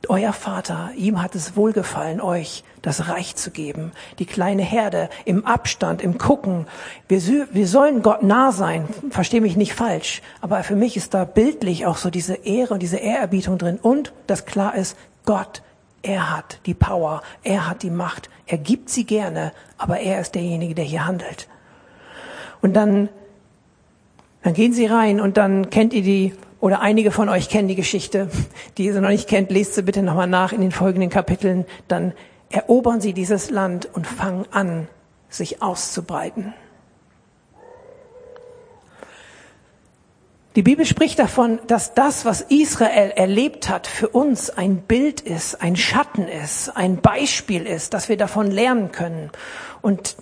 Euer 0.10 0.34
Vater, 0.34 0.90
ihm 0.98 1.22
hat 1.22 1.34
es 1.34 1.56
wohlgefallen, 1.56 2.20
euch 2.20 2.66
das 2.82 3.08
Reich 3.08 3.38
zu 3.38 3.52
geben. 3.52 3.94
Die 4.20 4.26
kleine 4.26 4.62
Herde 4.62 5.10
im 5.24 5.46
Abstand, 5.46 6.02
im 6.02 6.18
Gucken. 6.18 6.68
Wir, 7.08 7.22
wir 7.52 7.68
sollen 7.68 8.02
Gott 8.02 8.22
nah 8.22 8.52
sein. 8.52 8.86
Versteh 9.12 9.40
mich 9.40 9.56
nicht 9.56 9.74
falsch. 9.74 10.22
Aber 10.42 10.62
für 10.64 10.76
mich 10.76 10.98
ist 10.98 11.14
da 11.14 11.24
bildlich 11.24 11.86
auch 11.86 11.96
so 11.96 12.10
diese 12.10 12.34
Ehre 12.34 12.74
und 12.74 12.82
diese 12.82 12.98
Ehrerbietung 12.98 13.58
drin. 13.58 13.80
Und 13.82 14.12
das 14.28 14.46
klar 14.46 14.76
ist, 14.76 14.98
Gott, 15.24 15.62
er 16.02 16.36
hat 16.36 16.60
die 16.66 16.74
Power. 16.74 17.22
Er 17.42 17.70
hat 17.70 17.82
die 17.82 17.90
Macht. 17.90 18.30
Er 18.46 18.58
gibt 18.58 18.90
sie 18.90 19.06
gerne. 19.06 19.54
Aber 19.78 20.02
er 20.02 20.20
ist 20.20 20.36
derjenige, 20.36 20.76
der 20.76 20.84
hier 20.84 21.08
handelt. 21.08 21.48
Und 22.62 22.74
dann, 22.74 23.08
dann 24.42 24.54
gehen 24.54 24.74
sie 24.74 24.86
rein 24.86 25.22
und 25.22 25.38
dann 25.38 25.70
kennt 25.70 25.94
ihr 25.94 26.04
die 26.04 26.34
oder 26.64 26.80
einige 26.80 27.12
von 27.12 27.28
euch 27.28 27.50
kennen 27.50 27.68
die 27.68 27.76
Geschichte, 27.76 28.30
die 28.78 28.86
ihr 28.86 29.02
noch 29.02 29.10
nicht 29.10 29.28
kennt, 29.28 29.52
lest 29.52 29.74
sie 29.74 29.82
bitte 29.82 30.02
nochmal 30.02 30.28
nach 30.28 30.54
in 30.54 30.62
den 30.62 30.72
folgenden 30.72 31.10
Kapiteln. 31.10 31.66
Dann 31.90 32.14
erobern 32.50 33.02
sie 33.02 33.12
dieses 33.12 33.50
Land 33.50 33.90
und 33.92 34.08
fangen 34.08 34.46
an, 34.50 34.88
sich 35.28 35.62
auszubreiten. 35.62 36.54
Die 40.56 40.64
Bibel 40.64 40.86
spricht 40.86 41.20
davon, 41.20 41.60
dass 41.68 41.96
das, 41.96 42.24
was 42.24 42.40
Israel 42.40 43.12
erlebt 43.14 43.68
hat, 43.68 43.86
für 43.86 44.08
uns 44.08 44.50
ein 44.50 44.84
Bild 44.84 45.20
ist, 45.20 45.62
ein 45.62 45.76
Schatten 45.76 46.30
ist, 46.30 46.70
ein 46.70 47.02
Beispiel 47.02 47.66
ist, 47.66 47.94
dass 47.94 48.08
wir 48.08 48.16
davon 48.16 48.50
lernen 48.50 48.94
können. 48.94 49.32
Und 49.82 50.16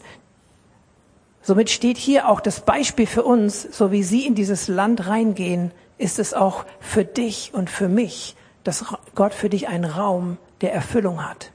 somit 1.43 1.69
steht 1.69 1.97
hier 1.97 2.27
auch 2.27 2.41
das 2.41 2.62
Beispiel 2.62 3.06
für 3.06 3.21
uns, 3.21 3.62
so 3.62 3.91
wie 3.91 4.01
sie 4.01 4.25
in 4.25 4.34
dieses 4.34 4.67
Land 4.67 5.06
reingehen, 5.06 5.71
ist 6.01 6.19
es 6.19 6.33
auch 6.33 6.65
für 6.79 7.05
dich 7.05 7.53
und 7.53 7.69
für 7.69 7.87
mich, 7.87 8.35
dass 8.63 8.85
Gott 9.15 9.33
für 9.33 9.49
dich 9.49 9.67
einen 9.67 9.85
Raum 9.85 10.37
der 10.61 10.73
Erfüllung 10.73 11.27
hat. 11.27 11.51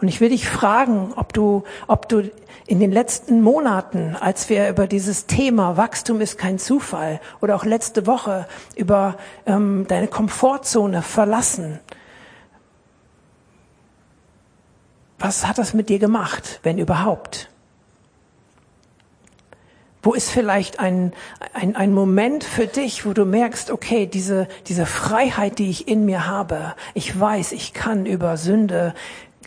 Und 0.00 0.08
ich 0.08 0.20
will 0.20 0.28
dich 0.28 0.48
fragen, 0.48 1.12
ob 1.16 1.32
du, 1.32 1.64
ob 1.86 2.08
du 2.08 2.30
in 2.66 2.80
den 2.80 2.92
letzten 2.92 3.40
Monaten, 3.42 4.16
als 4.18 4.48
wir 4.48 4.68
über 4.68 4.86
dieses 4.86 5.26
Thema 5.26 5.76
Wachstum 5.76 6.20
ist 6.20 6.38
kein 6.38 6.58
Zufall 6.58 7.20
oder 7.40 7.56
auch 7.56 7.64
letzte 7.64 8.06
Woche 8.06 8.46
über 8.76 9.16
ähm, 9.46 9.86
deine 9.88 10.08
Komfortzone 10.08 11.02
verlassen, 11.02 11.80
was 15.18 15.46
hat 15.46 15.58
das 15.58 15.72
mit 15.72 15.88
dir 15.88 15.98
gemacht, 15.98 16.60
wenn 16.64 16.78
überhaupt? 16.78 17.48
Wo 20.04 20.12
ist 20.12 20.30
vielleicht 20.30 20.80
ein, 20.80 21.14
ein, 21.54 21.76
ein 21.76 21.92
Moment 21.92 22.44
für 22.44 22.66
dich, 22.66 23.06
wo 23.06 23.14
du 23.14 23.24
merkst, 23.24 23.70
okay, 23.70 24.06
diese, 24.06 24.48
diese 24.66 24.84
Freiheit, 24.84 25.58
die 25.58 25.70
ich 25.70 25.88
in 25.88 26.04
mir 26.04 26.26
habe, 26.26 26.74
ich 26.92 27.18
weiß, 27.18 27.52
ich 27.52 27.72
kann 27.72 28.04
über 28.04 28.36
Sünde 28.36 28.94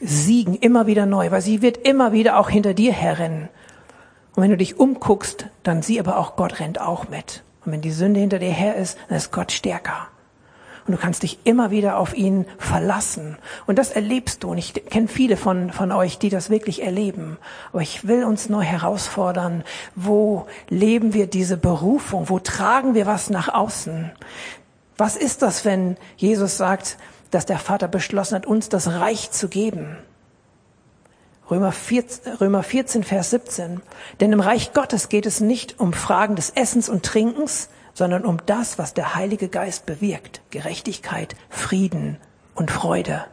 siegen, 0.02 0.56
immer 0.56 0.88
wieder 0.88 1.06
neu, 1.06 1.30
weil 1.30 1.44
sie 1.44 1.62
wird 1.62 1.78
immer 1.78 2.12
wieder 2.12 2.40
auch 2.40 2.50
hinter 2.50 2.74
dir 2.74 2.92
herrennen. 2.92 3.50
Und 4.36 4.42
wenn 4.42 4.50
du 4.50 4.58
dich 4.58 4.80
umguckst, 4.80 5.46
dann 5.62 5.84
sieh 5.84 6.00
aber 6.00 6.18
auch, 6.18 6.36
Gott 6.36 6.60
rennt 6.60 6.82
auch 6.82 7.08
mit. 7.08 7.44
Und 7.64 7.72
wenn 7.72 7.82
die 7.82 7.92
Sünde 7.92 8.20
hinter 8.20 8.40
dir 8.40 8.52
her 8.52 8.76
ist, 8.78 8.98
dann 9.10 9.18
ist 9.18 9.32
Gott 9.32 9.52
stärker 9.52 10.08
und 10.88 10.94
du 10.94 11.00
kannst 11.00 11.24
dich 11.24 11.40
immer 11.44 11.70
wieder 11.70 11.98
auf 11.98 12.16
ihn 12.16 12.46
verlassen. 12.58 13.38
Und 13.66 13.78
das 13.78 13.92
erlebst 13.92 14.44
du. 14.44 14.52
Und 14.52 14.58
ich 14.58 14.74
kenne 14.74 15.08
viele 15.08 15.36
von, 15.36 15.72
von 15.72 15.92
euch, 15.92 16.18
die 16.18 16.30
das 16.30 16.50
wirklich 16.50 16.82
erleben. 16.82 17.38
Aber 17.74 17.82
ich 17.82 18.08
will 18.08 18.24
uns 18.24 18.48
neu 18.48 18.64
herausfordern, 18.64 19.64
wo 19.96 20.48
leben 20.70 21.14
wir 21.14 21.28
diese 21.28 21.58
Berufung? 21.58 22.30
Wo 22.30 22.40
tragen 22.40 22.94
wir 22.94 23.06
was 23.06 23.30
nach 23.30 23.54
außen? 23.54 24.12
Was 24.98 25.18
ist 25.18 25.42
das, 25.42 25.66
wenn 25.66 25.98
Jesus 26.16 26.58
sagt, 26.58 26.98
dass 27.32 27.46
der 27.46 27.60
Vater 27.60 27.88
beschlossen 27.90 28.36
hat, 28.36 28.46
uns 28.46 28.70
das 28.70 28.88
Reich 28.88 29.32
zu 29.32 29.50
geben? 29.50 29.98
Römer 31.52 31.72
14, 31.72 32.34
Römer 32.36 32.64
14, 32.64 33.04
Vers 33.04 33.30
17. 33.30 33.82
Denn 34.20 34.32
im 34.32 34.40
Reich 34.40 34.74
Gottes 34.74 35.10
geht 35.10 35.26
es 35.26 35.42
nicht 35.42 35.80
um 35.80 35.94
Fragen 35.94 36.36
des 36.36 36.50
Essens 36.50 36.90
und 36.90 37.06
Trinkens, 37.06 37.70
sondern 37.98 38.26
um 38.26 38.38
das, 38.46 38.78
was 38.78 38.94
der 38.94 39.16
Heilige 39.16 39.50
Geist 39.50 39.88
bewirkt. 39.88 40.42
Gerechtigkeit, 40.52 41.36
Frieden 41.50 42.18
und 42.54 42.70
Freude. 42.70 43.26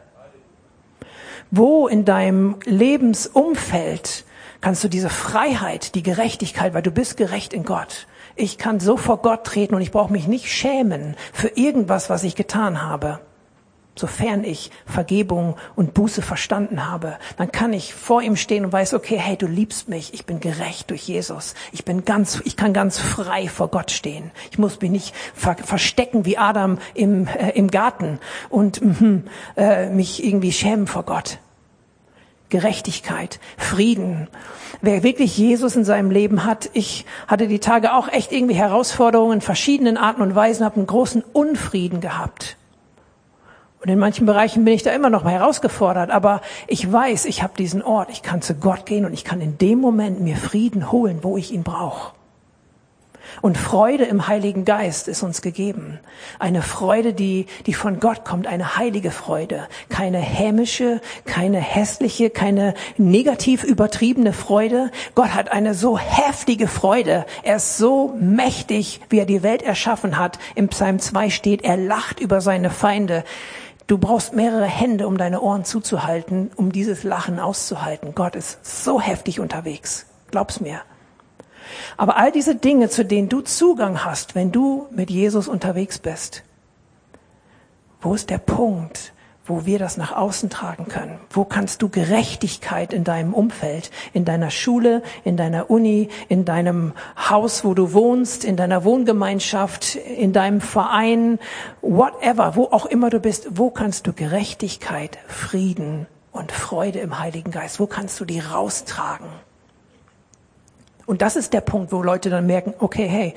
Wo 1.51 1.87
in 1.87 2.03
deinem 2.03 2.55
Lebensumfeld 2.65 4.25
kannst 4.61 4.83
du 4.83 4.87
diese 4.87 5.11
Freiheit, 5.11 5.93
die 5.93 6.01
Gerechtigkeit, 6.01 6.73
weil 6.73 6.81
du 6.81 6.89
bist 6.89 7.15
gerecht 7.15 7.53
in 7.53 7.63
Gott. 7.63 8.07
Ich 8.35 8.57
kann 8.57 8.79
so 8.79 8.97
vor 8.97 9.21
Gott 9.21 9.43
treten 9.43 9.75
und 9.75 9.81
ich 9.81 9.91
brauche 9.91 10.11
mich 10.11 10.27
nicht 10.27 10.51
schämen 10.51 11.15
für 11.31 11.49
irgendwas, 11.49 12.09
was 12.09 12.23
ich 12.23 12.35
getan 12.35 12.81
habe 12.81 13.19
sofern 13.95 14.43
ich 14.43 14.71
Vergebung 14.85 15.55
und 15.75 15.93
Buße 15.93 16.21
verstanden 16.21 16.89
habe, 16.89 17.17
dann 17.37 17.51
kann 17.51 17.73
ich 17.73 17.93
vor 17.93 18.21
ihm 18.21 18.35
stehen 18.35 18.65
und 18.65 18.73
weiß, 18.73 18.93
okay, 18.93 19.17
hey, 19.17 19.37
du 19.37 19.47
liebst 19.47 19.87
mich, 19.87 20.13
ich 20.13 20.25
bin 20.25 20.39
gerecht 20.39 20.89
durch 20.89 21.07
Jesus, 21.07 21.55
ich 21.71 21.85
bin 21.85 22.05
ganz, 22.05 22.41
ich 22.43 22.57
kann 22.57 22.73
ganz 22.73 22.99
frei 22.99 23.47
vor 23.47 23.69
Gott 23.69 23.91
stehen. 23.91 24.31
Ich 24.51 24.59
muss 24.59 24.81
mich 24.81 24.91
nicht 24.91 25.15
ver 25.33 25.55
verstecken 25.55 26.25
wie 26.25 26.37
Adam 26.37 26.79
im, 26.93 27.27
äh, 27.27 27.51
im 27.51 27.71
Garten 27.71 28.19
und 28.49 28.81
mm, 28.81 29.23
äh, 29.55 29.89
mich 29.89 30.23
irgendwie 30.23 30.51
schämen 30.51 30.87
vor 30.87 31.03
Gott. 31.03 31.39
Gerechtigkeit, 32.49 33.39
Frieden. 33.57 34.27
Wer 34.81 35.01
wirklich 35.01 35.37
Jesus 35.37 35.75
in 35.75 35.83
seinem 35.83 36.11
Leben 36.11 36.43
hat, 36.43 36.69
ich 36.73 37.05
hatte 37.27 37.47
die 37.47 37.59
Tage 37.59 37.93
auch 37.93 38.07
echt 38.07 38.31
irgendwie 38.31 38.55
Herausforderungen 38.55 39.35
in 39.35 39.41
verschiedenen 39.41 39.97
Arten 39.97 40.21
und 40.21 40.35
Weisen, 40.35 40.65
habe 40.65 40.75
einen 40.75 40.87
großen 40.87 41.23
Unfrieden 41.33 42.01
gehabt 42.01 42.57
und 43.85 43.91
in 43.91 43.99
manchen 43.99 44.25
Bereichen 44.25 44.65
bin 44.65 44.73
ich 44.73 44.81
da 44.81 44.89
immer 44.89 45.11
noch 45.11 45.23
mal 45.23 45.33
herausgefordert, 45.33 46.09
aber 46.09 46.41
ich 46.65 46.91
weiß, 46.91 47.25
ich 47.25 47.43
habe 47.43 47.53
diesen 47.55 47.83
Ort, 47.83 48.09
ich 48.09 48.23
kann 48.23 48.41
zu 48.41 48.55
Gott 48.55 48.87
gehen 48.87 49.05
und 49.05 49.13
ich 49.13 49.23
kann 49.23 49.41
in 49.41 49.59
dem 49.59 49.79
Moment 49.79 50.21
mir 50.21 50.37
Frieden 50.37 50.91
holen, 50.91 51.19
wo 51.21 51.37
ich 51.37 51.53
ihn 51.53 51.61
brauche. 51.61 52.13
Und 53.43 53.59
Freude 53.59 54.05
im 54.05 54.27
Heiligen 54.27 54.65
Geist 54.65 55.07
ist 55.07 55.21
uns 55.21 55.43
gegeben. 55.43 55.99
Eine 56.39 56.63
Freude, 56.63 57.13
die, 57.13 57.45
die 57.67 57.75
von 57.75 57.99
Gott 57.99 58.25
kommt, 58.25 58.47
eine 58.47 58.77
heilige 58.77 59.11
Freude. 59.11 59.67
Keine 59.89 60.17
hämische, 60.17 60.99
keine 61.25 61.59
hässliche, 61.59 62.31
keine 62.31 62.73
negativ 62.97 63.63
übertriebene 63.63 64.33
Freude. 64.33 64.89
Gott 65.13 65.35
hat 65.35 65.51
eine 65.51 65.75
so 65.75 65.99
heftige 65.99 66.67
Freude. 66.67 67.25
Er 67.43 67.57
ist 67.57 67.77
so 67.77 68.15
mächtig, 68.19 69.01
wie 69.09 69.19
er 69.19 69.27
die 69.27 69.43
Welt 69.43 69.61
erschaffen 69.61 70.17
hat. 70.17 70.39
Im 70.55 70.69
Psalm 70.69 70.97
2 70.97 71.29
steht, 71.29 71.63
er 71.63 71.77
lacht 71.77 72.19
über 72.19 72.41
seine 72.41 72.71
Feinde. 72.71 73.23
Du 73.87 73.99
brauchst 73.99 74.33
mehrere 74.33 74.65
Hände, 74.65 75.07
um 75.07 75.17
deine 75.17 75.41
Ohren 75.41 75.63
zuzuhalten, 75.63 76.51
um 76.55 76.71
dieses 76.71 77.03
Lachen 77.03 77.39
auszuhalten. 77.39 78.15
Gott 78.15 78.35
ist 78.35 78.65
so 78.65 78.99
heftig 78.99 79.39
unterwegs. 79.39 80.07
Glaub's 80.31 80.59
mir. 80.59 80.81
Aber 81.97 82.17
all 82.17 82.31
diese 82.31 82.55
Dinge, 82.55 82.89
zu 82.89 83.05
denen 83.05 83.29
du 83.29 83.41
Zugang 83.41 84.03
hast, 84.03 84.33
wenn 84.35 84.51
du 84.51 84.87
mit 84.91 85.11
Jesus 85.11 85.47
unterwegs 85.47 85.99
bist, 85.99 86.43
wo 88.01 88.13
ist 88.13 88.29
der 88.29 88.37
Punkt, 88.39 89.13
wo 89.45 89.65
wir 89.65 89.79
das 89.79 89.97
nach 89.97 90.15
außen 90.15 90.49
tragen 90.49 90.87
können. 90.87 91.19
Wo 91.29 91.45
kannst 91.45 91.81
du 91.81 91.89
Gerechtigkeit 91.89 92.93
in 92.93 93.03
deinem 93.03 93.33
Umfeld, 93.33 93.91
in 94.13 94.25
deiner 94.25 94.49
Schule, 94.49 95.03
in 95.23 95.37
deiner 95.37 95.69
Uni, 95.69 96.09
in 96.29 96.45
deinem 96.45 96.93
Haus, 97.17 97.63
wo 97.63 97.73
du 97.73 97.93
wohnst, 97.93 98.43
in 98.43 98.57
deiner 98.57 98.83
Wohngemeinschaft, 98.83 99.95
in 99.95 100.33
deinem 100.33 100.61
Verein, 100.61 101.39
whatever, 101.81 102.55
wo 102.55 102.65
auch 102.65 102.85
immer 102.85 103.09
du 103.09 103.19
bist, 103.19 103.47
wo 103.51 103.69
kannst 103.69 104.07
du 104.07 104.13
Gerechtigkeit, 104.13 105.17
Frieden 105.27 106.07
und 106.31 106.51
Freude 106.51 106.99
im 106.99 107.19
Heiligen 107.19 107.51
Geist, 107.51 107.79
wo 107.79 107.87
kannst 107.87 108.19
du 108.19 108.25
die 108.25 108.39
raustragen? 108.39 109.27
Und 111.05 111.21
das 111.21 111.35
ist 111.35 111.53
der 111.53 111.61
Punkt, 111.61 111.91
wo 111.91 112.01
Leute 112.01 112.29
dann 112.29 112.47
merken, 112.47 112.73
okay, 112.79 113.07
hey, 113.07 113.35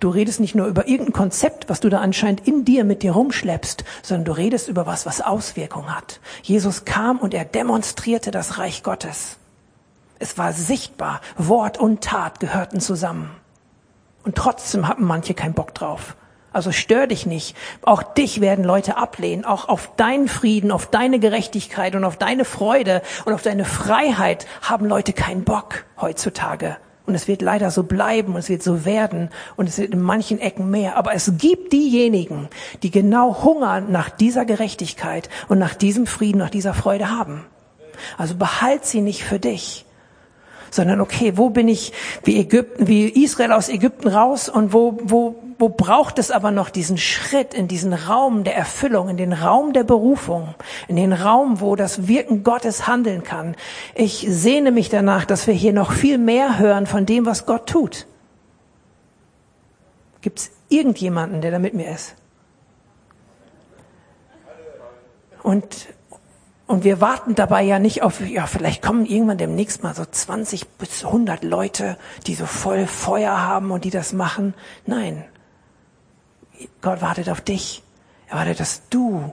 du 0.00 0.08
redest 0.08 0.40
nicht 0.40 0.54
nur 0.54 0.66
über 0.66 0.88
irgendein 0.88 1.12
Konzept, 1.12 1.68
was 1.68 1.80
du 1.80 1.90
da 1.90 2.00
anscheinend 2.00 2.46
in 2.46 2.64
dir 2.64 2.84
mit 2.84 3.02
dir 3.02 3.12
rumschleppst, 3.12 3.84
sondern 4.02 4.24
du 4.24 4.32
redest 4.32 4.68
über 4.68 4.86
was, 4.86 5.04
was 5.04 5.20
Auswirkungen 5.20 5.94
hat. 5.94 6.20
Jesus 6.42 6.86
kam 6.86 7.18
und 7.18 7.34
er 7.34 7.44
demonstrierte 7.44 8.30
das 8.30 8.58
Reich 8.58 8.82
Gottes. 8.82 9.36
Es 10.18 10.38
war 10.38 10.52
sichtbar, 10.52 11.20
Wort 11.36 11.78
und 11.78 12.02
Tat 12.02 12.40
gehörten 12.40 12.80
zusammen. 12.80 13.30
Und 14.24 14.36
trotzdem 14.36 14.88
hatten 14.88 15.04
manche 15.04 15.34
keinen 15.34 15.54
Bock 15.54 15.74
drauf. 15.74 16.16
Also 16.52 16.72
stör 16.72 17.06
dich 17.06 17.26
nicht. 17.26 17.56
Auch 17.82 18.02
dich 18.02 18.40
werden 18.40 18.64
Leute 18.64 18.96
ablehnen. 18.96 19.44
Auch 19.44 19.68
auf 19.68 19.94
deinen 19.96 20.28
Frieden, 20.28 20.72
auf 20.72 20.86
deine 20.86 21.20
Gerechtigkeit 21.20 21.94
und 21.94 22.04
auf 22.04 22.16
deine 22.16 22.44
Freude 22.44 23.02
und 23.24 23.32
auf 23.32 23.42
deine 23.42 23.64
Freiheit 23.64 24.46
haben 24.62 24.86
Leute 24.86 25.12
keinen 25.12 25.44
Bock 25.44 25.84
heutzutage. 26.00 26.76
Und 27.10 27.16
es 27.16 27.26
wird 27.26 27.42
leider 27.42 27.72
so 27.72 27.82
bleiben 27.82 28.34
und 28.34 28.38
es 28.38 28.48
wird 28.48 28.62
so 28.62 28.84
werden 28.84 29.30
und 29.56 29.68
es 29.68 29.78
wird 29.78 29.92
in 29.92 30.00
manchen 30.00 30.38
Ecken 30.38 30.70
mehr. 30.70 30.96
Aber 30.96 31.12
es 31.12 31.32
gibt 31.38 31.72
diejenigen, 31.72 32.48
die 32.84 32.92
genau 32.92 33.42
Hunger 33.42 33.80
nach 33.80 34.10
dieser 34.10 34.44
Gerechtigkeit 34.44 35.28
und 35.48 35.58
nach 35.58 35.74
diesem 35.74 36.06
Frieden, 36.06 36.38
nach 36.38 36.50
dieser 36.50 36.72
Freude 36.72 37.10
haben. 37.10 37.44
Also 38.16 38.36
behalt 38.36 38.84
sie 38.84 39.00
nicht 39.00 39.24
für 39.24 39.40
dich, 39.40 39.86
sondern 40.70 41.00
okay, 41.00 41.36
wo 41.36 41.50
bin 41.50 41.68
ich 41.68 41.92
wie 42.24 42.38
Ägypten, 42.38 42.86
wie 42.86 43.08
Israel 43.08 43.52
aus 43.52 43.68
Ägypten 43.68 44.08
raus 44.08 44.48
und 44.48 44.72
wo, 44.72 44.98
wo, 45.02 45.36
wo 45.58 45.68
braucht 45.68 46.18
es 46.18 46.30
aber 46.30 46.50
noch 46.50 46.70
diesen 46.70 46.96
Schritt 46.96 47.54
in 47.54 47.68
diesen 47.68 47.92
Raum 47.92 48.44
der 48.44 48.56
Erfüllung, 48.56 49.08
in 49.08 49.16
den 49.16 49.32
Raum 49.32 49.72
der 49.72 49.84
Berufung, 49.84 50.54
in 50.88 50.96
den 50.96 51.12
Raum, 51.12 51.60
wo 51.60 51.76
das 51.76 52.08
Wirken 52.08 52.42
Gottes 52.42 52.86
handeln 52.86 53.22
kann. 53.22 53.56
Ich 53.94 54.26
sehne 54.28 54.70
mich 54.70 54.88
danach, 54.88 55.24
dass 55.24 55.46
wir 55.46 55.54
hier 55.54 55.72
noch 55.72 55.92
viel 55.92 56.18
mehr 56.18 56.58
hören 56.58 56.86
von 56.86 57.06
dem, 57.06 57.26
was 57.26 57.46
Gott 57.46 57.66
tut. 57.68 58.06
Gibt 60.22 60.38
es 60.38 60.50
irgendjemanden, 60.68 61.40
der 61.40 61.50
da 61.50 61.58
mit 61.58 61.74
mir 61.74 61.90
ist? 61.90 62.14
Und, 65.42 65.88
und 66.70 66.84
wir 66.84 67.00
warten 67.00 67.34
dabei 67.34 67.62
ja 67.62 67.80
nicht 67.80 68.04
auf, 68.04 68.20
ja, 68.20 68.46
vielleicht 68.46 68.80
kommen 68.80 69.04
irgendwann 69.04 69.38
demnächst 69.38 69.82
mal 69.82 69.92
so 69.92 70.04
20 70.04 70.68
bis 70.78 71.04
100 71.04 71.42
Leute, 71.42 71.98
die 72.28 72.36
so 72.36 72.46
voll 72.46 72.86
Feuer 72.86 73.42
haben 73.42 73.72
und 73.72 73.84
die 73.84 73.90
das 73.90 74.12
machen. 74.12 74.54
Nein. 74.86 75.24
Gott 76.80 77.02
wartet 77.02 77.28
auf 77.28 77.40
dich. 77.40 77.82
Er 78.28 78.36
wartet, 78.36 78.60
dass 78.60 78.88
du 78.88 79.32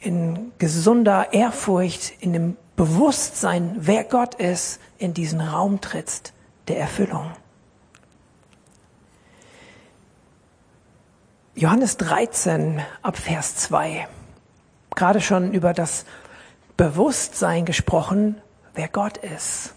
in 0.00 0.52
gesunder 0.56 1.34
Ehrfurcht, 1.34 2.14
in 2.20 2.32
dem 2.32 2.56
Bewusstsein, 2.74 3.76
wer 3.78 4.04
Gott 4.04 4.36
ist, 4.36 4.80
in 4.96 5.12
diesen 5.12 5.42
Raum 5.42 5.82
trittst 5.82 6.32
der 6.68 6.78
Erfüllung. 6.78 7.30
Johannes 11.54 11.98
13 11.98 12.80
ab 13.02 13.18
Vers 13.18 13.56
2. 13.56 14.08
Gerade 14.96 15.20
schon 15.20 15.52
über 15.52 15.72
das 15.72 16.04
Bewusstsein 16.76 17.64
gesprochen, 17.64 18.40
wer 18.74 18.88
Gott 18.88 19.18
ist. 19.18 19.74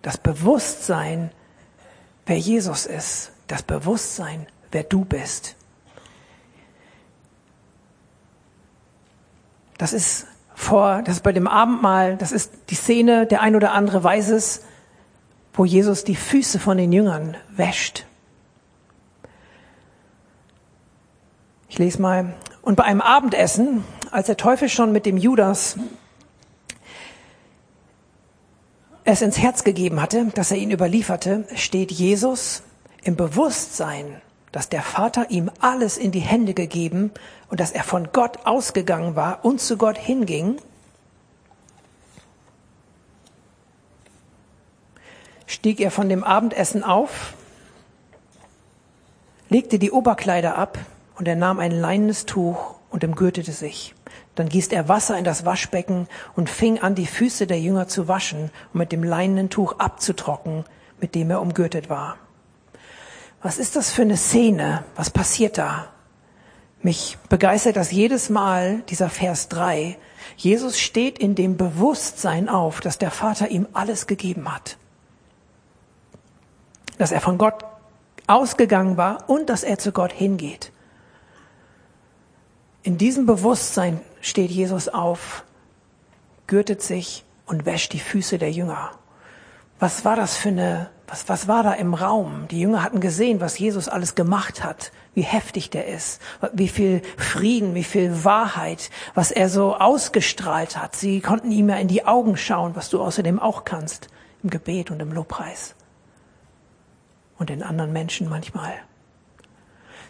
Das 0.00 0.16
Bewusstsein, 0.16 1.30
wer 2.24 2.38
Jesus 2.38 2.86
ist. 2.86 3.32
Das 3.46 3.62
Bewusstsein, 3.62 4.46
wer 4.72 4.82
du 4.82 5.04
bist. 5.04 5.56
Das 9.76 9.92
ist 9.92 10.26
vor, 10.54 11.02
das 11.02 11.16
ist 11.16 11.22
bei 11.22 11.32
dem 11.32 11.48
Abendmahl, 11.48 12.16
das 12.16 12.32
ist 12.32 12.52
die 12.70 12.76
Szene, 12.76 13.26
der 13.26 13.42
ein 13.42 13.56
oder 13.56 13.72
andere 13.72 14.02
weiß 14.02 14.30
es, 14.30 14.64
wo 15.52 15.64
Jesus 15.64 16.04
die 16.04 16.16
Füße 16.16 16.58
von 16.58 16.78
den 16.78 16.92
Jüngern 16.92 17.36
wäscht. 17.50 18.06
Ich 21.68 21.78
lese 21.78 22.00
mal. 22.00 22.34
Und 22.62 22.76
bei 22.76 22.84
einem 22.84 23.00
Abendessen, 23.00 23.84
als 24.14 24.26
der 24.26 24.36
Teufel 24.36 24.68
schon 24.68 24.92
mit 24.92 25.06
dem 25.06 25.16
Judas 25.16 25.76
es 29.02 29.22
ins 29.22 29.38
Herz 29.38 29.64
gegeben 29.64 30.00
hatte, 30.00 30.26
dass 30.36 30.52
er 30.52 30.56
ihn 30.56 30.70
überlieferte, 30.70 31.46
steht 31.56 31.90
Jesus 31.90 32.62
im 33.02 33.16
Bewusstsein, 33.16 34.22
dass 34.52 34.68
der 34.68 34.82
Vater 34.82 35.30
ihm 35.30 35.50
alles 35.58 35.98
in 35.98 36.12
die 36.12 36.20
Hände 36.20 36.54
gegeben 36.54 37.10
und 37.50 37.58
dass 37.58 37.72
er 37.72 37.82
von 37.82 38.10
Gott 38.12 38.46
ausgegangen 38.46 39.16
war 39.16 39.44
und 39.44 39.60
zu 39.60 39.76
Gott 39.76 39.98
hinging, 39.98 40.58
stieg 45.46 45.80
er 45.80 45.90
von 45.90 46.08
dem 46.08 46.22
Abendessen 46.22 46.84
auf, 46.84 47.34
legte 49.48 49.80
die 49.80 49.90
Oberkleider 49.90 50.56
ab 50.56 50.78
und 51.16 51.26
er 51.26 51.36
nahm 51.36 51.58
ein 51.58 51.72
leinenes 51.72 52.26
Tuch 52.26 52.76
und 52.94 53.02
umgürtete 53.02 53.50
sich. 53.50 53.92
Dann 54.34 54.48
gießt 54.48 54.72
er 54.72 54.88
Wasser 54.88 55.16
in 55.16 55.24
das 55.24 55.44
Waschbecken 55.44 56.08
und 56.34 56.50
fing 56.50 56.80
an, 56.80 56.94
die 56.94 57.06
Füße 57.06 57.46
der 57.46 57.60
Jünger 57.60 57.88
zu 57.88 58.08
waschen 58.08 58.50
und 58.72 58.78
mit 58.78 58.92
dem 58.92 59.04
leinenen 59.04 59.50
Tuch 59.50 59.78
abzutrocknen, 59.78 60.64
mit 61.00 61.14
dem 61.14 61.30
er 61.30 61.40
umgürtet 61.40 61.88
war. 61.88 62.16
Was 63.42 63.58
ist 63.58 63.76
das 63.76 63.90
für 63.90 64.02
eine 64.02 64.16
Szene? 64.16 64.84
Was 64.96 65.10
passiert 65.10 65.58
da? 65.58 65.88
Mich 66.82 67.16
begeistert 67.28 67.76
das 67.76 67.92
jedes 67.92 68.28
Mal, 68.28 68.82
dieser 68.88 69.08
Vers 69.08 69.48
3. 69.48 69.96
Jesus 70.36 70.78
steht 70.78 71.18
in 71.18 71.34
dem 71.34 71.56
Bewusstsein 71.56 72.48
auf, 72.48 72.80
dass 72.80 72.98
der 72.98 73.10
Vater 73.10 73.48
ihm 73.48 73.66
alles 73.72 74.06
gegeben 74.06 74.52
hat. 74.52 74.76
Dass 76.98 77.12
er 77.12 77.20
von 77.20 77.38
Gott 77.38 77.64
ausgegangen 78.26 78.96
war 78.96 79.28
und 79.28 79.48
dass 79.48 79.62
er 79.62 79.78
zu 79.78 79.92
Gott 79.92 80.12
hingeht. 80.12 80.72
In 82.84 82.98
diesem 82.98 83.24
Bewusstsein 83.24 83.98
steht 84.20 84.50
Jesus 84.50 84.90
auf, 84.90 85.42
gürtet 86.46 86.82
sich 86.82 87.24
und 87.46 87.64
wäscht 87.64 87.94
die 87.94 87.98
Füße 87.98 88.36
der 88.36 88.52
Jünger. 88.52 88.90
Was 89.78 90.04
war 90.04 90.16
das 90.16 90.36
für 90.36 90.50
eine, 90.50 90.90
was, 91.06 91.26
was 91.30 91.48
war 91.48 91.62
da 91.62 91.72
im 91.72 91.94
Raum? 91.94 92.46
Die 92.50 92.60
Jünger 92.60 92.82
hatten 92.82 93.00
gesehen, 93.00 93.40
was 93.40 93.58
Jesus 93.58 93.88
alles 93.88 94.14
gemacht 94.14 94.62
hat, 94.62 94.92
wie 95.14 95.22
heftig 95.22 95.70
der 95.70 95.86
ist, 95.86 96.20
wie 96.52 96.68
viel 96.68 97.00
Frieden, 97.16 97.74
wie 97.74 97.84
viel 97.84 98.22
Wahrheit, 98.22 98.90
was 99.14 99.30
er 99.30 99.48
so 99.48 99.76
ausgestrahlt 99.76 100.76
hat. 100.76 100.94
Sie 100.94 101.22
konnten 101.22 101.52
ihm 101.52 101.70
ja 101.70 101.76
in 101.76 101.88
die 101.88 102.04
Augen 102.04 102.36
schauen, 102.36 102.76
was 102.76 102.90
du 102.90 103.00
außerdem 103.00 103.40
auch 103.40 103.64
kannst, 103.64 104.08
im 104.42 104.50
Gebet 104.50 104.90
und 104.90 105.00
im 105.00 105.10
Lobpreis. 105.10 105.74
Und 107.38 107.48
den 107.48 107.62
anderen 107.62 107.94
Menschen 107.94 108.28
manchmal. 108.28 108.74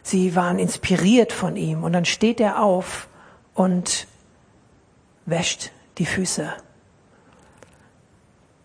Sie 0.05 0.37
waren 0.37 0.59
inspiriert 0.59 1.33
von 1.33 1.57
ihm. 1.57 1.83
Und 1.83 1.95
dann 1.95 2.05
steht 2.05 2.39
er 2.39 2.63
auf 2.63 3.09
und 3.55 4.07
wäscht 5.25 5.73
die 5.97 6.05
Füße. 6.05 6.53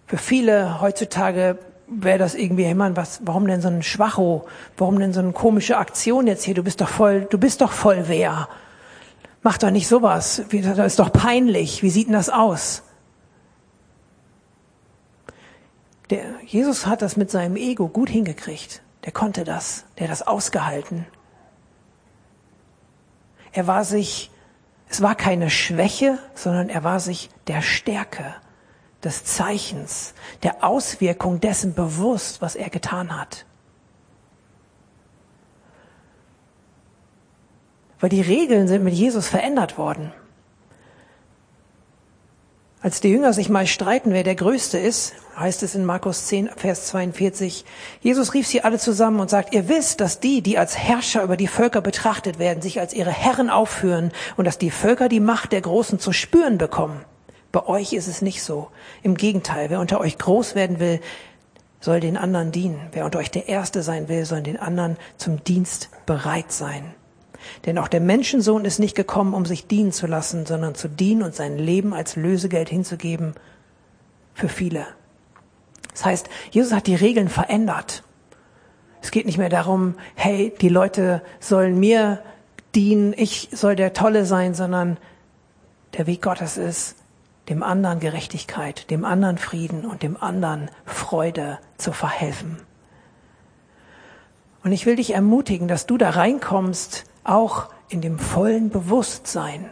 Für 0.06 0.17
viele 0.17 0.82
heutzutage 0.82 1.58
wäre 1.88 2.19
das 2.19 2.36
irgendwie, 2.36 2.65
hey 2.65 2.75
was, 2.78 3.21
warum 3.23 3.47
denn 3.47 3.62
so 3.62 3.69
ein 3.69 3.84
Schwacho? 3.84 4.47
Warum 4.78 4.99
denn 4.99 5.13
so 5.13 5.21
eine 5.21 5.32
komische 5.32 5.78
Aktion 5.78 6.28
jetzt 6.28 6.43
hier? 6.43 6.56
Du 6.56 6.63
bist 6.63 6.82
doch 6.82 6.89
voll, 6.89 7.21
du 7.30 7.38
bist 7.38 7.62
doch 7.62 7.71
voll 7.71 8.04
wer? 8.08 8.49
Mach 9.41 9.58
doch 9.58 9.71
nicht 9.71 9.88
sowas. 9.88 10.41
Das 10.52 10.78
ist 10.88 10.99
doch 10.99 11.13
peinlich. 11.13 11.84
Wie 11.84 11.89
sieht 11.89 12.08
denn 12.08 12.13
das 12.13 12.30
aus? 12.30 12.84
Der, 16.10 16.25
Jesus 16.45 16.86
hat 16.86 17.02
das 17.02 17.15
mit 17.15 17.32
seinem 17.32 17.56
Ego 17.56 17.88
gut 17.88 18.10
hingekriegt. 18.10 18.82
Der 19.06 19.13
konnte 19.13 19.45
das. 19.45 19.86
Der 19.97 20.08
hat 20.08 20.12
das 20.12 20.28
ausgehalten. 20.28 21.06
Er 23.51 23.67
war 23.67 23.83
sich, 23.83 24.31
es 24.89 25.01
war 25.01 25.15
keine 25.15 25.49
Schwäche, 25.49 26.19
sondern 26.35 26.69
er 26.69 26.83
war 26.83 26.99
sich 26.99 27.29
der 27.47 27.62
Stärke, 27.62 28.35
des 29.03 29.23
Zeichens, 29.23 30.13
der 30.43 30.63
Auswirkung 30.63 31.39
dessen 31.39 31.73
bewusst, 31.73 32.41
was 32.41 32.55
er 32.55 32.69
getan 32.69 33.17
hat. 33.17 33.45
Weil 37.99 38.09
die 38.09 38.21
Regeln 38.21 38.67
sind 38.67 38.83
mit 38.83 38.93
Jesus 38.93 39.27
verändert 39.27 39.77
worden. 39.77 40.13
Als 42.82 43.02
die 43.02 43.10
Jünger 43.10 43.34
sich 43.34 43.50
mal 43.50 43.68
streiten, 43.68 44.13
wer 44.13 44.24
der 44.24 44.36
Größte 44.36 44.78
ist, 44.78 45.13
heißt 45.38 45.63
es 45.63 45.76
in 45.76 45.84
Markus 45.84 46.28
10, 46.28 46.50
Vers 46.56 46.86
42, 46.88 47.65
Jesus 48.00 48.34
rief 48.34 48.48
sie 48.48 48.62
alle 48.62 48.80
zusammen 48.80 49.20
und 49.20 49.30
sagt, 49.30 49.54
ihr 49.54 49.68
wisst, 49.68 50.00
dass 50.00 50.22
die, 50.22 50.42
die 50.42 50.58
als 50.58 50.78
Herrscher 50.78 51.24
über 51.24 51.36
die 51.36 51.48
Völker 51.48 51.82
betrachtet 51.82 52.39
werden, 52.39 52.62
sich 52.62 52.80
als 52.80 52.94
ihre 52.94 53.12
Herren 53.12 53.50
aufführen 53.50 54.13
und 54.38 54.46
dass 54.46 54.58
die 54.58 54.72
Völker 54.72 55.10
die 55.10 55.20
Macht 55.20 55.52
der 55.52 55.60
Großen 55.60 56.00
zu 56.00 56.13
spüren 56.13 56.58
bekommen. 56.58 57.04
Bei 57.52 57.68
euch 57.68 57.92
ist 57.92 58.08
es 58.08 58.22
nicht 58.22 58.44
so. 58.44 58.70
Im 59.04 59.15
Gegenteil, 59.15 59.70
wer 59.70 59.82
unter 59.82 60.00
euch 60.00 60.18
groß 60.18 60.56
werden 60.56 60.80
will, 60.80 61.02
soll 61.82 62.00
den 62.00 62.15
anderen 62.15 62.54
dienen. 62.54 62.80
Wer 62.94 63.04
unter 63.04 63.20
euch 63.20 63.32
der 63.32 63.50
Erste 63.50 63.84
sein 63.84 64.08
will, 64.08 64.24
soll 64.24 64.42
den 64.42 64.58
anderen 64.58 64.96
zum 65.18 65.44
Dienst 65.44 65.89
bereit 66.06 66.54
sein. 66.54 66.94
Denn 67.65 67.78
auch 67.78 67.88
der 67.88 68.02
Menschensohn 68.02 68.65
ist 68.65 68.80
nicht 68.80 68.95
gekommen, 68.95 69.34
um 69.34 69.45
sich 69.45 69.67
dienen 69.67 69.91
zu 69.91 70.08
lassen, 70.08 70.45
sondern 70.45 70.75
zu 70.75 70.88
dienen 70.88 71.23
und 71.23 71.36
sein 71.36 71.58
Leben 71.58 71.93
als 71.93 72.15
Lösegeld 72.15 72.69
hinzugeben 72.69 73.34
für 74.34 74.49
viele. 74.49 74.86
Das 75.91 76.06
heißt, 76.06 76.30
Jesus 76.52 76.73
hat 76.73 76.88
die 76.88 76.95
Regeln 76.95 77.30
verändert. 77.30 78.04
Es 79.02 79.12
geht 79.12 79.25
nicht 79.25 79.38
mehr 79.38 79.49
darum, 79.49 79.95
hey, 80.15 80.54
die 80.62 80.69
Leute 80.69 81.21
sollen 81.39 81.80
mir 81.80 82.21
dienen, 82.75 83.13
ich 83.15 83.49
soll 83.52 83.75
der 83.75 83.93
Tolle 83.93 84.25
sein, 84.25 84.54
sondern 84.54 84.97
der 85.97 86.08
Weg 86.08 86.21
Gottes 86.21 86.58
ist, 86.58 86.95
dem 87.49 87.63
anderen 87.63 87.99
Gerechtigkeit, 87.99 88.89
dem 88.91 89.06
anderen 89.06 89.38
Frieden 89.38 89.86
und 89.86 90.04
dem 90.04 90.21
anderen 90.21 90.69
Freude 90.86 91.60
zu 91.78 91.91
verhelfen. 91.91 92.58
Und 94.63 94.71
ich 94.71 94.86
will 94.86 94.97
dich 94.97 95.13
ermutigen, 95.13 95.67
dass 95.67 95.86
du 95.86 95.97
da 95.97 96.12
reinkommst 96.12 97.06
auch 97.23 97.69
in 97.89 98.01
dem 98.01 98.19
vollen 98.19 98.69
Bewusstsein, 98.69 99.69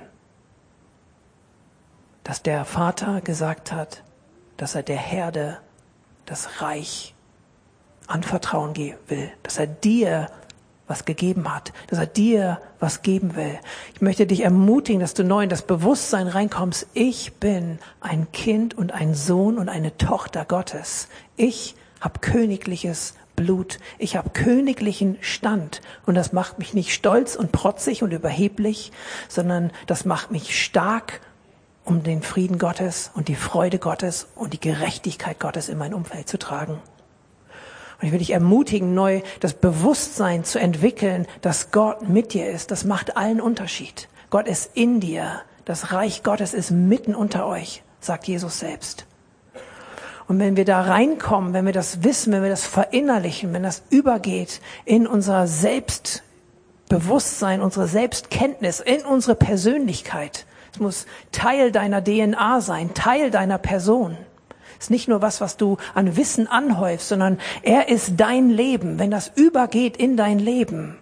dass 2.23 2.43
der 2.43 2.65
Vater 2.65 3.21
gesagt 3.21 3.71
hat, 3.71 4.03
dass 4.57 4.75
er 4.75 4.83
der 4.83 4.97
Herde 4.97 5.59
das 6.25 6.61
Reich 6.61 7.13
anvertrauen 8.07 8.75
will, 8.75 9.31
dass 9.43 9.57
er 9.57 9.67
dir 9.67 10.29
was 10.87 11.05
gegeben 11.05 11.53
hat, 11.53 11.73
dass 11.87 11.99
er 11.99 12.05
dir 12.05 12.61
was 12.79 13.01
geben 13.01 13.35
will. 13.35 13.59
Ich 13.93 14.01
möchte 14.01 14.25
dich 14.25 14.41
ermutigen, 14.41 15.01
dass 15.01 15.13
du 15.13 15.23
neu 15.23 15.43
in 15.43 15.49
das 15.49 15.61
Bewusstsein 15.61 16.27
reinkommst. 16.27 16.87
Ich 16.93 17.33
bin 17.33 17.79
ein 17.99 18.31
Kind 18.31 18.77
und 18.77 18.93
ein 18.93 19.13
Sohn 19.13 19.57
und 19.57 19.69
eine 19.69 19.97
Tochter 19.97 20.45
Gottes. 20.45 21.09
Ich 21.35 21.75
habe 21.99 22.19
königliches 22.19 23.15
Blut. 23.37 23.77
Ich 23.99 24.17
habe 24.17 24.31
königlichen 24.31 25.17
Stand. 25.21 25.81
Und 26.05 26.15
das 26.15 26.33
macht 26.33 26.59
mich 26.59 26.73
nicht 26.73 26.93
stolz 26.93 27.35
und 27.35 27.53
protzig 27.53 28.03
und 28.03 28.11
überheblich, 28.11 28.91
sondern 29.29 29.71
das 29.85 30.03
macht 30.05 30.31
mich 30.31 30.61
stark, 30.61 31.21
um 31.85 32.03
den 32.03 32.23
Frieden 32.23 32.57
Gottes 32.57 33.11
und 33.13 33.29
die 33.29 33.35
Freude 33.35 33.79
Gottes 33.79 34.27
und 34.35 34.53
die 34.53 34.59
Gerechtigkeit 34.59 35.39
Gottes 35.39 35.69
in 35.69 35.77
mein 35.77 35.93
Umfeld 35.93 36.27
zu 36.27 36.37
tragen. 36.37 36.81
Und 37.99 38.07
ich 38.07 38.11
will 38.11 38.19
dich 38.19 38.31
ermutigen, 38.31 38.93
neu 38.93 39.21
das 39.39 39.53
Bewusstsein 39.53 40.43
zu 40.43 40.59
entwickeln, 40.59 41.27
dass 41.41 41.71
Gott 41.71 42.09
mit 42.09 42.33
dir 42.33 42.49
ist. 42.49 42.71
Das 42.71 42.85
macht 42.85 43.17
allen 43.17 43.39
Unterschied. 43.39 44.09
Gott 44.31 44.47
ist 44.47 44.71
in 44.73 44.99
dir. 44.99 45.41
Das 45.63 45.93
Reich 45.93 46.23
Gottes 46.23 46.55
ist 46.55 46.71
mitten 46.71 47.13
unter 47.13 47.45
euch, 47.45 47.83
sagt 47.99 48.27
Jesus 48.27 48.59
selbst. 48.59 49.05
Und 50.27 50.39
wenn 50.39 50.57
wir 50.57 50.65
da 50.65 50.81
reinkommen, 50.81 51.53
wenn 51.53 51.65
wir 51.65 51.73
das 51.73 52.03
wissen, 52.03 52.33
wenn 52.33 52.43
wir 52.43 52.49
das 52.49 52.65
verinnerlichen, 52.65 53.53
wenn 53.53 53.63
das 53.63 53.83
übergeht 53.89 54.59
in 54.83 55.07
unser 55.07 55.47
Selbstbewusstsein, 55.47 57.61
unsere 57.61 57.87
Selbstkenntnis, 57.87 58.81
in 58.81 59.05
unsere 59.05 59.35
Persönlichkeit, 59.35 60.45
es 60.73 60.79
muss 60.79 61.05
Teil 61.31 61.71
deiner 61.71 62.03
DNA 62.03 62.59
sein, 62.61 62.93
Teil 62.93 63.31
deiner 63.31 63.57
Person 63.57 64.17
ist 64.79 64.91
nicht 64.91 65.07
nur 65.07 65.21
was, 65.21 65.41
was 65.41 65.57
du 65.57 65.77
an 65.93 66.17
Wissen 66.17 66.47
anhäufst, 66.47 67.09
sondern 67.09 67.39
er 67.63 67.89
ist 67.89 68.13
dein 68.17 68.49
Leben. 68.49 68.99
Wenn 68.99 69.11
das 69.11 69.31
übergeht 69.35 69.97
in 69.97 70.17
dein 70.17 70.39
Leben, 70.39 70.97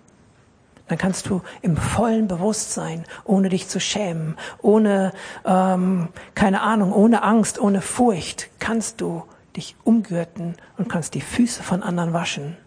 dann 0.88 0.98
kannst 0.98 1.30
du 1.30 1.42
im 1.62 1.78
vollen 1.78 2.28
Bewusstsein, 2.28 3.06
ohne 3.24 3.50
dich 3.50 3.68
zu 3.68 3.80
schämen, 3.80 4.38
ohne, 4.62 5.12
ähm, 5.46 6.10
keine 6.36 6.62
Ahnung, 6.62 6.94
ohne 6.94 7.24
Angst, 7.24 7.60
ohne 7.60 7.82
Furcht, 7.82 8.50
kannst 8.60 9.02
du 9.02 9.24
dich 9.56 9.76
umgürten 9.84 10.56
und 10.78 10.90
kannst 10.90 11.14
die 11.14 11.22
Füße 11.22 11.64
von 11.64 11.82
anderen 11.82 12.14
waschen. 12.14 12.58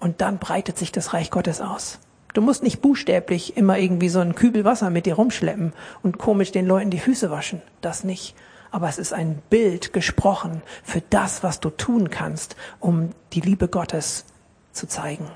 Und 0.00 0.20
dann 0.20 0.38
breitet 0.38 0.76
sich 0.76 0.92
das 0.92 1.14
Reich 1.14 1.30
Gottes 1.30 1.60
aus. 1.60 2.00
Du 2.34 2.42
musst 2.42 2.62
nicht 2.62 2.82
buchstäblich 2.82 3.56
immer 3.56 3.78
irgendwie 3.78 4.08
so 4.08 4.18
einen 4.18 4.34
Kübel 4.34 4.64
Wasser 4.64 4.90
mit 4.90 5.06
dir 5.06 5.14
rumschleppen 5.14 5.72
und 6.02 6.18
komisch 6.18 6.52
den 6.52 6.66
Leuten 6.66 6.90
die 6.90 6.98
Füße 6.98 7.30
waschen. 7.30 7.62
Das 7.80 8.04
nicht 8.04 8.34
aber 8.74 8.88
es 8.88 8.98
ist 8.98 9.12
ein 9.12 9.40
Bild 9.50 9.92
gesprochen 9.92 10.60
für 10.82 11.00
das, 11.00 11.44
was 11.44 11.60
du 11.60 11.70
tun 11.70 12.10
kannst, 12.10 12.56
um 12.80 13.10
die 13.32 13.40
Liebe 13.40 13.68
Gottes 13.68 14.24
zu 14.72 14.88
zeigen. 14.88 15.28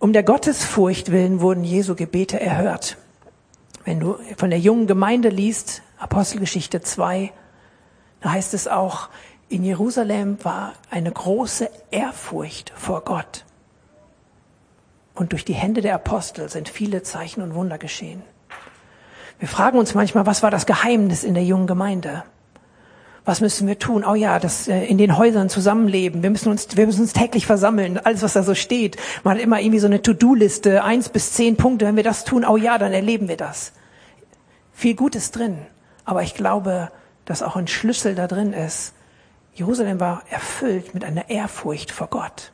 Um 0.00 0.12
der 0.12 0.22
Gottesfurcht 0.22 1.10
willen 1.10 1.40
wurden 1.40 1.64
Jesu 1.64 1.96
Gebete 1.96 2.38
erhört. 2.38 2.96
Wenn 3.84 3.98
du 3.98 4.16
von 4.36 4.50
der 4.50 4.60
jungen 4.60 4.86
Gemeinde 4.86 5.28
liest, 5.28 5.82
Apostelgeschichte 5.98 6.80
2, 6.80 7.32
da 8.20 8.30
heißt 8.30 8.54
es 8.54 8.68
auch, 8.68 9.08
in 9.48 9.64
Jerusalem 9.64 10.38
war 10.44 10.74
eine 10.90 11.10
große 11.10 11.68
Ehrfurcht 11.90 12.72
vor 12.76 13.02
Gott. 13.02 13.44
Und 15.14 15.32
durch 15.32 15.44
die 15.44 15.54
Hände 15.54 15.80
der 15.80 15.96
Apostel 15.96 16.48
sind 16.48 16.68
viele 16.68 17.02
Zeichen 17.02 17.42
und 17.42 17.54
Wunder 17.54 17.78
geschehen. 17.78 18.22
Wir 19.40 19.48
fragen 19.48 19.78
uns 19.78 19.94
manchmal, 19.94 20.26
was 20.26 20.44
war 20.44 20.52
das 20.52 20.66
Geheimnis 20.66 21.24
in 21.24 21.34
der 21.34 21.44
jungen 21.44 21.66
Gemeinde? 21.66 22.22
Was 23.28 23.42
müssen 23.42 23.68
wir 23.68 23.78
tun? 23.78 24.06
Oh 24.06 24.14
ja, 24.14 24.38
das 24.38 24.68
äh, 24.68 24.86
in 24.86 24.96
den 24.96 25.18
Häusern 25.18 25.50
zusammenleben. 25.50 26.22
Wir 26.22 26.30
müssen 26.30 26.48
uns, 26.48 26.66
wir 26.78 26.86
müssen 26.86 27.02
uns 27.02 27.12
täglich 27.12 27.44
versammeln. 27.44 27.98
Alles, 27.98 28.22
was 28.22 28.32
da 28.32 28.42
so 28.42 28.54
steht. 28.54 28.96
Man 29.22 29.34
hat 29.34 29.42
immer 29.42 29.60
irgendwie 29.60 29.80
so 29.80 29.86
eine 29.86 30.00
To-Do-Liste, 30.00 30.82
eins 30.82 31.10
bis 31.10 31.34
zehn 31.34 31.58
Punkte. 31.58 31.84
Wenn 31.84 31.96
wir 31.96 32.02
das 32.02 32.24
tun, 32.24 32.46
oh 32.46 32.56
ja, 32.56 32.78
dann 32.78 32.94
erleben 32.94 33.28
wir 33.28 33.36
das. 33.36 33.72
Viel 34.72 34.94
Gutes 34.94 35.30
drin. 35.30 35.58
Aber 36.06 36.22
ich 36.22 36.32
glaube, 36.32 36.90
dass 37.26 37.42
auch 37.42 37.56
ein 37.56 37.66
Schlüssel 37.66 38.14
da 38.14 38.28
drin 38.28 38.54
ist. 38.54 38.94
Jerusalem 39.52 40.00
war 40.00 40.22
erfüllt 40.30 40.94
mit 40.94 41.04
einer 41.04 41.28
Ehrfurcht 41.28 41.92
vor 41.92 42.06
Gott. 42.06 42.52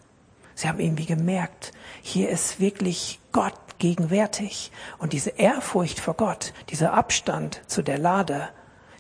Sie 0.57 0.67
haben 0.67 0.81
irgendwie 0.81 1.07
gemerkt, 1.07 1.71
hier 2.03 2.31
ist 2.31 2.59
wirklich 2.59 3.21
Gott 3.31 3.55
gegenwärtig. 3.79 4.73
Und 4.99 5.13
diese 5.13 5.31
Ehrfurcht 5.31 6.01
vor 6.01 6.15
Gott, 6.15 6.53
dieser 6.71 6.95
Abstand 6.95 7.61
zu 7.69 7.81
der 7.83 7.99
Lade, 7.99 8.49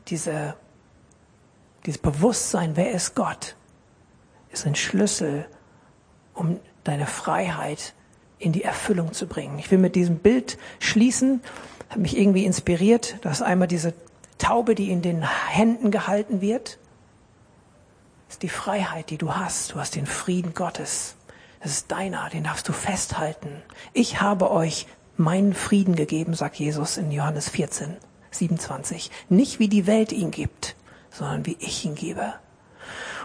diese, 0.06 0.54
dieses 1.86 2.00
Bewusstsein, 2.00 2.76
wer 2.76 2.92
ist 2.92 3.14
Gott, 3.14 3.56
ist 4.50 4.66
ein 4.66 4.74
Schlüssel, 4.74 5.46
um 6.32 6.58
deine 6.84 7.06
Freiheit 7.06 7.94
in 8.38 8.52
die 8.52 8.64
Erfüllung 8.64 9.12
zu 9.12 9.26
bringen. 9.26 9.58
Ich 9.58 9.70
will 9.70 9.78
mit 9.78 9.94
diesem 9.94 10.18
Bild 10.18 10.58
schließen, 10.78 11.42
hat 11.88 11.98
mich 11.98 12.16
irgendwie 12.16 12.44
inspiriert. 12.44 13.16
Das 13.22 13.38
ist 13.38 13.42
einmal 13.42 13.68
diese 13.68 13.94
Taube, 14.38 14.74
die 14.74 14.90
in 14.90 15.02
den 15.02 15.22
Händen 15.22 15.90
gehalten 15.90 16.40
wird. 16.40 16.78
Ist 18.28 18.42
die 18.42 18.48
Freiheit, 18.48 19.10
die 19.10 19.18
du 19.18 19.34
hast. 19.34 19.72
Du 19.72 19.80
hast 19.80 19.94
den 19.94 20.06
Frieden 20.06 20.54
Gottes. 20.54 21.16
Das 21.60 21.72
ist 21.72 21.90
deiner, 21.90 22.28
den 22.30 22.44
darfst 22.44 22.68
du 22.68 22.72
festhalten. 22.72 23.62
Ich 23.92 24.20
habe 24.20 24.50
euch 24.50 24.86
meinen 25.16 25.54
Frieden 25.54 25.94
gegeben, 25.94 26.34
sagt 26.34 26.56
Jesus 26.56 26.96
in 26.96 27.10
Johannes 27.10 27.48
14, 27.48 27.96
27. 28.30 29.10
Nicht 29.28 29.60
wie 29.60 29.68
die 29.68 29.86
Welt 29.86 30.12
ihn 30.12 30.30
gibt, 30.30 30.76
sondern 31.14 31.46
wie 31.46 31.56
ich 31.60 31.84
ihn 31.84 31.94
gebe. 31.94 32.34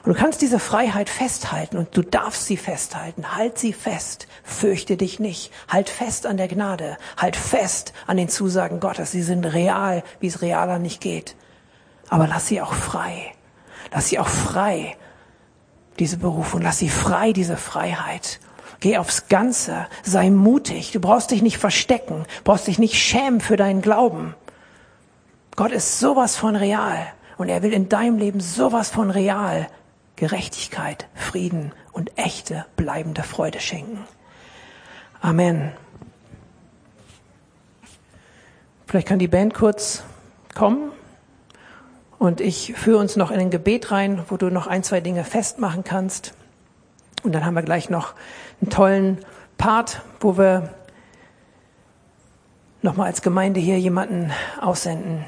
Und 0.03 0.13
du 0.13 0.19
kannst 0.19 0.41
diese 0.41 0.59
Freiheit 0.59 1.09
festhalten 1.09 1.77
und 1.77 1.95
du 1.95 2.01
darfst 2.01 2.45
sie 2.45 2.55
festhalten. 2.55 3.35
Halt 3.35 3.57
sie 3.57 3.73
fest. 3.73 4.27
Fürchte 4.43 4.95
dich 4.95 5.19
nicht. 5.19 5.51
Halt 5.67 5.89
fest 5.89 6.25
an 6.25 6.37
der 6.37 6.47
Gnade. 6.47 6.97
Halt 7.17 7.35
fest 7.35 7.91
an 8.07 8.15
den 8.15 8.29
Zusagen 8.29 8.79
Gottes. 8.79 9.11
Sie 9.11 9.23
sind 9.23 9.43
real, 9.43 10.03
wie 10.21 10.27
es 10.27 10.41
realer 10.41 10.79
nicht 10.79 11.01
geht. 11.01 11.35
Aber 12.07 12.27
lass 12.27 12.47
sie 12.47 12.61
auch 12.61 12.73
frei. 12.73 13.33
Lass 13.91 14.07
sie 14.07 14.19
auch 14.19 14.29
frei 14.29 14.95
diese 15.99 16.17
Berufung. 16.17 16.61
Lass 16.61 16.79
sie 16.79 16.89
frei, 16.89 17.33
diese 17.33 17.57
Freiheit. 17.57 18.39
Geh 18.79 18.97
aufs 18.97 19.27
Ganze. 19.27 19.87
Sei 20.03 20.29
mutig. 20.29 20.91
Du 20.91 21.01
brauchst 21.01 21.31
dich 21.31 21.41
nicht 21.41 21.57
verstecken. 21.57 22.25
Brauchst 22.45 22.67
dich 22.67 22.79
nicht 22.79 22.95
schämen 22.95 23.41
für 23.41 23.57
deinen 23.57 23.81
Glauben. 23.81 24.33
Gott 25.57 25.71
ist 25.73 25.99
sowas 25.99 26.37
von 26.37 26.55
real. 26.55 27.07
Und 27.39 27.47
er 27.47 27.63
will 27.63 27.71
in 27.71 27.87
deinem 27.87 28.17
Leben 28.17 28.41
sowas 28.41 28.89
von 28.89 29.09
real 29.09 29.69
Gerechtigkeit, 30.17 31.07
Frieden 31.15 31.71
und 31.93 32.11
echte 32.17 32.65
bleibende 32.75 33.23
Freude 33.23 33.61
schenken. 33.61 34.03
Amen. 35.21 35.71
Vielleicht 38.87 39.07
kann 39.07 39.19
die 39.19 39.29
Band 39.29 39.53
kurz 39.53 40.03
kommen. 40.53 40.91
Und 42.17 42.41
ich 42.41 42.73
führe 42.73 42.97
uns 42.97 43.15
noch 43.15 43.31
in 43.31 43.39
ein 43.39 43.51
Gebet 43.51 43.89
rein, 43.89 44.21
wo 44.27 44.35
du 44.35 44.49
noch 44.49 44.67
ein, 44.67 44.83
zwei 44.83 44.99
Dinge 44.99 45.23
festmachen 45.23 45.85
kannst. 45.85 46.33
Und 47.23 47.31
dann 47.31 47.45
haben 47.45 47.53
wir 47.53 47.63
gleich 47.63 47.89
noch 47.89 48.15
einen 48.59 48.69
tollen 48.69 49.25
Part, 49.57 50.01
wo 50.19 50.37
wir 50.37 50.73
nochmal 52.81 53.07
als 53.07 53.21
Gemeinde 53.21 53.61
hier 53.61 53.79
jemanden 53.79 54.33
aussenden. 54.59 55.23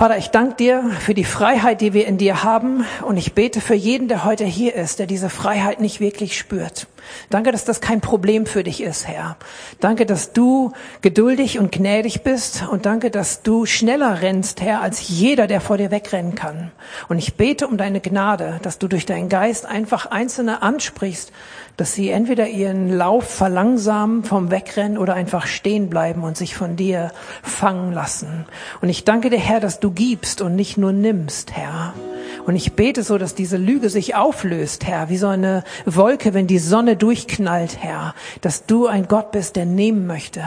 Vater, 0.00 0.16
ich 0.16 0.30
danke 0.30 0.54
dir 0.54 0.90
für 0.98 1.12
die 1.12 1.24
Freiheit, 1.24 1.82
die 1.82 1.92
wir 1.92 2.06
in 2.06 2.16
dir 2.16 2.42
haben. 2.42 2.86
Und 3.02 3.18
ich 3.18 3.34
bete 3.34 3.60
für 3.60 3.74
jeden, 3.74 4.08
der 4.08 4.24
heute 4.24 4.46
hier 4.46 4.74
ist, 4.74 4.98
der 4.98 5.06
diese 5.06 5.28
Freiheit 5.28 5.78
nicht 5.78 6.00
wirklich 6.00 6.38
spürt. 6.38 6.86
Danke, 7.28 7.52
dass 7.52 7.66
das 7.66 7.82
kein 7.82 8.00
Problem 8.00 8.46
für 8.46 8.62
dich 8.62 8.82
ist, 8.82 9.06
Herr. 9.06 9.36
Danke, 9.78 10.06
dass 10.06 10.32
du 10.32 10.72
geduldig 11.02 11.58
und 11.58 11.70
gnädig 11.70 12.22
bist. 12.22 12.64
Und 12.70 12.86
danke, 12.86 13.10
dass 13.10 13.42
du 13.42 13.66
schneller 13.66 14.22
rennst, 14.22 14.62
Herr, 14.62 14.80
als 14.80 15.06
jeder, 15.06 15.46
der 15.46 15.60
vor 15.60 15.76
dir 15.76 15.90
wegrennen 15.90 16.34
kann. 16.34 16.72
Und 17.10 17.18
ich 17.18 17.34
bete 17.34 17.68
um 17.68 17.76
deine 17.76 18.00
Gnade, 18.00 18.58
dass 18.62 18.78
du 18.78 18.88
durch 18.88 19.04
deinen 19.04 19.28
Geist 19.28 19.66
einfach 19.66 20.06
Einzelne 20.06 20.62
ansprichst, 20.62 21.30
dass 21.76 21.94
sie 21.94 22.10
entweder 22.10 22.48
ihren 22.48 22.90
Lauf 22.90 23.28
verlangsamen 23.28 24.24
vom 24.24 24.50
Wegrennen 24.50 24.98
oder 24.98 25.14
einfach 25.14 25.46
stehen 25.46 25.88
bleiben 25.90 26.22
und 26.22 26.36
sich 26.36 26.54
von 26.54 26.76
dir 26.76 27.12
fangen 27.42 27.92
lassen. 27.92 28.46
Und 28.80 28.88
ich 28.88 29.04
danke 29.04 29.30
dir, 29.30 29.38
Herr, 29.38 29.60
dass 29.60 29.80
du 29.80 29.90
gibst 29.90 30.40
und 30.40 30.56
nicht 30.56 30.76
nur 30.76 30.92
nimmst, 30.92 31.52
Herr. 31.52 31.94
Und 32.46 32.56
ich 32.56 32.72
bete 32.72 33.02
so, 33.02 33.18
dass 33.18 33.34
diese 33.34 33.56
Lüge 33.56 33.90
sich 33.90 34.14
auflöst, 34.14 34.86
Herr, 34.86 35.08
wie 35.08 35.16
so 35.16 35.28
eine 35.28 35.64
Wolke, 35.84 36.34
wenn 36.34 36.46
die 36.46 36.58
Sonne 36.58 36.96
durchknallt, 36.96 37.78
Herr, 37.80 38.14
dass 38.40 38.66
du 38.66 38.86
ein 38.86 39.08
Gott 39.08 39.32
bist, 39.32 39.56
der 39.56 39.66
nehmen 39.66 40.06
möchte. 40.06 40.42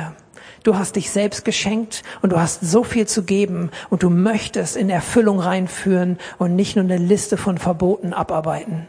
Du 0.64 0.78
hast 0.78 0.96
dich 0.96 1.12
selbst 1.12 1.44
geschenkt 1.44 2.04
und 2.22 2.32
du 2.32 2.40
hast 2.40 2.62
so 2.62 2.84
viel 2.84 3.06
zu 3.06 3.24
geben 3.24 3.70
und 3.90 4.02
du 4.02 4.10
möchtest 4.10 4.78
in 4.78 4.90
Erfüllung 4.90 5.40
reinführen 5.40 6.18
und 6.38 6.56
nicht 6.56 6.78
nur 6.78 6.86
eine 6.86 6.98
Liste 6.98 7.36
von 7.36 7.58
Verboten 7.58 8.14
abarbeiten. 8.14 8.88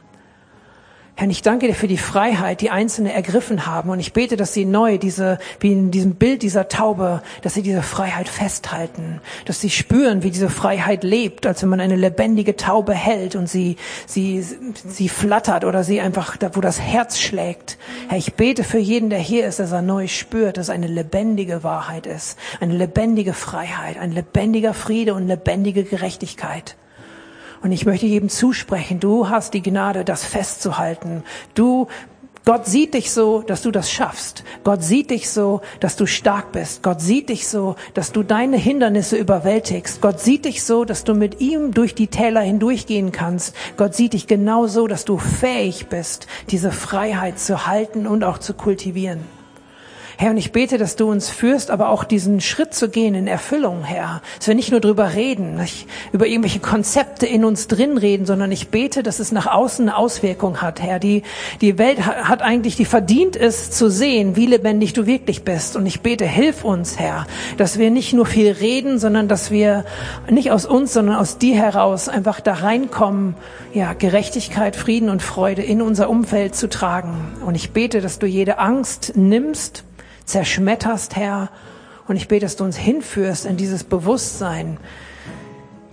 Herr, 1.17 1.31
ich 1.31 1.43
danke 1.43 1.69
dir 1.69 1.75
für 1.75 1.87
die 1.87 1.97
Freiheit, 1.97 2.61
die 2.61 2.71
Einzelne 2.71 3.13
ergriffen 3.13 3.67
haben. 3.67 3.91
Und 3.91 4.01
ich 4.01 4.13
bete, 4.13 4.37
dass 4.37 4.53
sie 4.53 4.65
neu 4.65 4.99
diese, 4.99 5.39
wie 5.61 5.71
in 5.71 5.93
diesem 5.93 6.17
Bild 6.17 6.43
dieser 6.43 6.67
Taube, 6.67 7.23
dass 7.43 7.55
sie 7.55 7.63
diese 7.63 7.83
Freiheit 7.83 8.29
festhalten, 8.29 9.21
dass 9.45 9.61
sie 9.61 9.71
spüren, 9.71 10.25
wie 10.25 10.33
diese 10.33 10.51
Freiheit 10.51 11.05
lebt, 11.05 11.47
als 11.47 11.63
wenn 11.63 11.69
man 11.69 11.81
eine 11.81 11.95
lebendige 11.95 12.57
Taube 12.57 12.95
hält 12.95 13.37
und 13.37 13.49
sie, 13.49 13.77
sie, 14.07 14.43
sie 14.43 15.09
flattert 15.09 15.65
oder 15.65 15.85
sie 15.85 16.01
einfach, 16.01 16.37
wo 16.55 16.61
das 16.61 16.81
Herz 16.81 17.21
schlägt. 17.21 17.79
Herr, 18.09 18.19
ich 18.19 18.35
bete 18.35 18.65
für 18.65 18.79
jeden, 18.79 19.09
der 19.09 19.21
hier 19.21 19.47
ist, 19.47 19.61
dass 19.61 19.71
er 19.71 19.83
neu 19.83 20.09
spürt, 20.09 20.57
dass 20.57 20.69
eine 20.69 20.89
lebendige 20.89 21.63
Wahrheit 21.63 22.07
ist, 22.07 22.37
eine 22.61 22.75
lebendige 22.75 23.35
Freiheit, 23.35 23.99
ein 23.99 24.11
lebendiger 24.11 24.75
Friede 24.75 25.15
und 25.15 25.29
lebendige 25.29 25.85
Gerechtigkeit. 25.85 26.75
Und 27.65 27.73
ich 27.73 27.87
möchte 27.87 28.05
jedem 28.05 28.29
zusprechen, 28.29 29.01
du 29.01 29.31
hast 29.31 29.55
die 29.55 29.63
Gnade, 29.63 30.05
das 30.05 30.23
festzuhalten. 30.23 31.25
Du 31.55 31.89
Gott 32.45 32.67
sieht 32.67 32.93
dich 32.93 33.11
so, 33.11 33.41
dass 33.41 33.63
du 33.63 33.71
das 33.71 33.91
schaffst. 33.91 34.45
Gott 34.65 34.83
sieht 34.83 35.09
dich 35.09 35.31
so, 35.31 35.63
dass 35.81 35.97
du 35.97 36.05
stark 36.05 36.53
bist. 36.53 36.83
Gott 36.83 37.01
sieht 37.01 37.31
dich 37.31 37.49
so, 37.49 37.77
dass 37.95 38.13
du 38.13 38.23
deine 38.23 38.59
Hindernisse 38.59 39.17
überwältigst. 39.17 40.03
Gott 40.03 40.21
sieht 40.21 40.45
dich 40.45 40.63
so, 40.63 40.85
dass 40.85 41.05
du 41.05 41.15
mit 41.15 41.41
ihm 41.41 41.73
durch 41.73 41.95
die 41.95 42.09
Täler 42.09 42.43
hindurchgehen 42.43 43.13
kannst. 43.13 43.57
Gott 43.79 43.95
sieht 43.95 44.13
dich 44.13 44.27
genau 44.27 44.67
so, 44.67 44.87
dass 44.87 45.07
du 45.07 45.17
fähig 45.17 45.87
bist, 45.87 46.27
diese 46.51 46.71
Freiheit 46.71 47.39
zu 47.39 47.67
halten 47.67 48.07
und 48.07 48.25
auch 48.25 48.37
zu 48.37 48.53
kultivieren. 48.53 49.21
Herr, 50.17 50.31
und 50.31 50.37
ich 50.37 50.53
bete, 50.53 50.79
dass 50.79 50.95
du 50.95 51.11
uns 51.11 51.29
führst, 51.29 51.71
aber 51.71 51.89
auch 51.89 52.05
diesen 52.05 52.41
Schritt 52.41 52.73
zu 52.73 52.89
gehen 52.89 53.15
in 53.15 53.27
Erfüllung, 53.27 53.83
Herr. 53.83 54.23
Dass 54.39 54.47
wir 54.47 54.55
nicht 54.55 54.71
nur 54.71 54.81
drüber 54.81 55.15
reden, 55.15 55.57
nicht 55.57 55.89
über 56.13 56.27
irgendwelche 56.27 56.61
Konzepte 56.61 57.27
in 57.27 57.45
uns 57.45 57.67
drin 57.67 57.99
reden, 57.99 58.25
sondern 58.25 58.53
ich 58.53 58.69
bete, 58.69 59.03
dass 59.03 59.19
es 59.19 59.33
nach 59.33 59.47
außen 59.47 59.89
eine 59.89 59.97
Auswirkung 59.97 60.63
hat, 60.63 60.81
Herr. 60.81 61.01
Die, 61.01 61.23
die 61.61 61.79
Welt 61.79 62.07
hat 62.07 62.43
eigentlich, 62.43 62.77
die 62.77 62.85
verdient 62.85 63.35
es 63.35 63.73
zu 63.73 63.91
sehen, 63.91 64.37
wie 64.37 64.47
lebendig 64.47 64.93
du 64.93 65.07
wirklich 65.07 65.43
bist. 65.43 65.75
Und 65.77 65.85
ich 65.87 66.01
bete, 66.01 66.27
hilf 66.27 66.65
uns, 66.65 66.99
Herr, 66.99 67.27
dass 67.57 67.79
wir 67.79 67.91
nicht 67.91 68.13
nur 68.13 68.27
viel 68.27 68.53
reden, 68.53 69.01
sondern 69.01 69.27
dass 69.27 69.51
wir 69.51 69.85
nicht 70.31 70.53
aus 70.53 70.65
uns, 70.65 70.93
sondern 70.93 71.17
aus 71.17 71.39
dir 71.39 71.57
heraus 71.57 72.09
einfach 72.09 72.41
da 72.41 72.55
reinkommen, 72.55 73.35
ja, 73.73 73.95
Gerechtigkeit, 73.95 74.77
Frieden 74.77 75.09
und 75.09 75.23
Freude 75.23 75.63
in 75.63 75.83
unser 75.83 76.09
Umfeld 76.09 76.55
zu 76.55 76.69
tragen. 76.69 77.33
Und 77.45 77.57
ich 77.57 77.73
bete, 77.73 78.01
dass 78.01 78.21
du 78.21 78.27
jede 78.27 78.59
Angst 78.59 79.13
nimmst, 79.17 79.83
zerschmetterst, 80.25 81.17
Herr. 81.17 81.51
Und 82.07 82.17
ich 82.17 82.29
bete, 82.29 82.45
dass 82.45 82.57
du 82.57 82.65
uns 82.65 82.77
hinführst 82.77 83.47
in 83.47 83.57
dieses 83.57 83.85
Bewusstsein, 83.85 84.79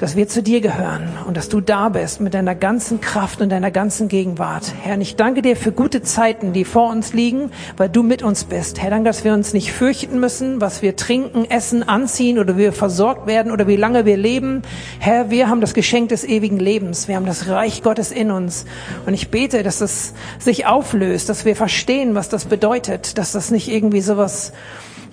dass 0.01 0.15
wir 0.15 0.27
zu 0.27 0.41
dir 0.41 0.61
gehören 0.61 1.07
und 1.27 1.37
dass 1.37 1.47
du 1.47 1.61
da 1.61 1.89
bist 1.89 2.21
mit 2.21 2.33
deiner 2.33 2.55
ganzen 2.55 3.01
Kraft 3.01 3.39
und 3.39 3.49
deiner 3.49 3.69
ganzen 3.69 4.07
Gegenwart. 4.07 4.73
Herr, 4.81 4.99
ich 4.99 5.15
danke 5.15 5.43
dir 5.43 5.55
für 5.55 5.71
gute 5.71 6.01
Zeiten, 6.01 6.53
die 6.53 6.65
vor 6.65 6.89
uns 6.89 7.13
liegen, 7.13 7.51
weil 7.77 7.87
du 7.87 8.01
mit 8.01 8.23
uns 8.23 8.45
bist. 8.45 8.81
Herr, 8.81 8.89
danke, 8.89 9.05
dass 9.05 9.23
wir 9.23 9.31
uns 9.31 9.53
nicht 9.53 9.71
fürchten 9.71 10.19
müssen, 10.19 10.59
was 10.59 10.81
wir 10.81 10.95
trinken, 10.95 11.45
essen, 11.45 11.87
anziehen 11.87 12.39
oder 12.39 12.57
wie 12.57 12.61
wir 12.61 12.73
versorgt 12.73 13.27
werden 13.27 13.51
oder 13.51 13.67
wie 13.67 13.75
lange 13.75 14.05
wir 14.05 14.17
leben. 14.17 14.63
Herr, 14.97 15.29
wir 15.29 15.49
haben 15.49 15.61
das 15.61 15.75
Geschenk 15.75 16.09
des 16.09 16.23
ewigen 16.23 16.57
Lebens. 16.57 17.07
Wir 17.07 17.15
haben 17.15 17.27
das 17.27 17.47
Reich 17.47 17.83
Gottes 17.83 18.11
in 18.11 18.31
uns. 18.31 18.65
Und 19.05 19.13
ich 19.13 19.29
bete, 19.29 19.61
dass 19.61 19.81
es 19.81 20.15
sich 20.39 20.65
auflöst, 20.65 21.29
dass 21.29 21.45
wir 21.45 21.55
verstehen, 21.55 22.15
was 22.15 22.27
das 22.27 22.45
bedeutet, 22.45 23.19
dass 23.19 23.33
das 23.33 23.51
nicht 23.51 23.67
irgendwie 23.67 24.01
sowas 24.01 24.51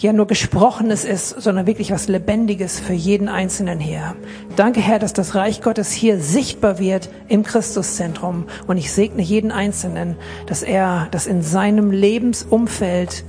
ja 0.02 0.12
nur 0.12 0.26
Gesprochenes 0.26 1.04
ist, 1.04 1.30
sondern 1.40 1.66
wirklich 1.66 1.90
was 1.90 2.08
Lebendiges 2.08 2.78
für 2.78 2.92
jeden 2.92 3.28
Einzelnen 3.28 3.80
hier. 3.80 4.14
Danke, 4.56 4.80
Herr, 4.80 4.98
dass 4.98 5.12
das 5.12 5.34
Reich 5.34 5.60
Gottes 5.60 5.90
hier 5.90 6.20
sichtbar 6.20 6.78
wird 6.78 7.10
im 7.28 7.42
Christuszentrum. 7.42 8.44
Und 8.66 8.76
ich 8.76 8.92
segne 8.92 9.22
jeden 9.22 9.50
Einzelnen, 9.50 10.16
dass 10.46 10.62
er 10.62 11.08
das 11.10 11.26
in 11.26 11.42
seinem 11.42 11.90
Lebensumfeld 11.90 13.24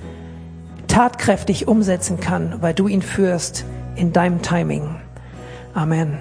tatkräftig 0.87 1.67
umsetzen 1.67 2.19
kann, 2.19 2.61
weil 2.61 2.73
du 2.73 2.87
ihn 2.87 3.01
führst 3.01 3.65
in 3.95 4.13
deinem 4.13 4.41
Timing. 4.41 4.95
Amen. 5.73 6.19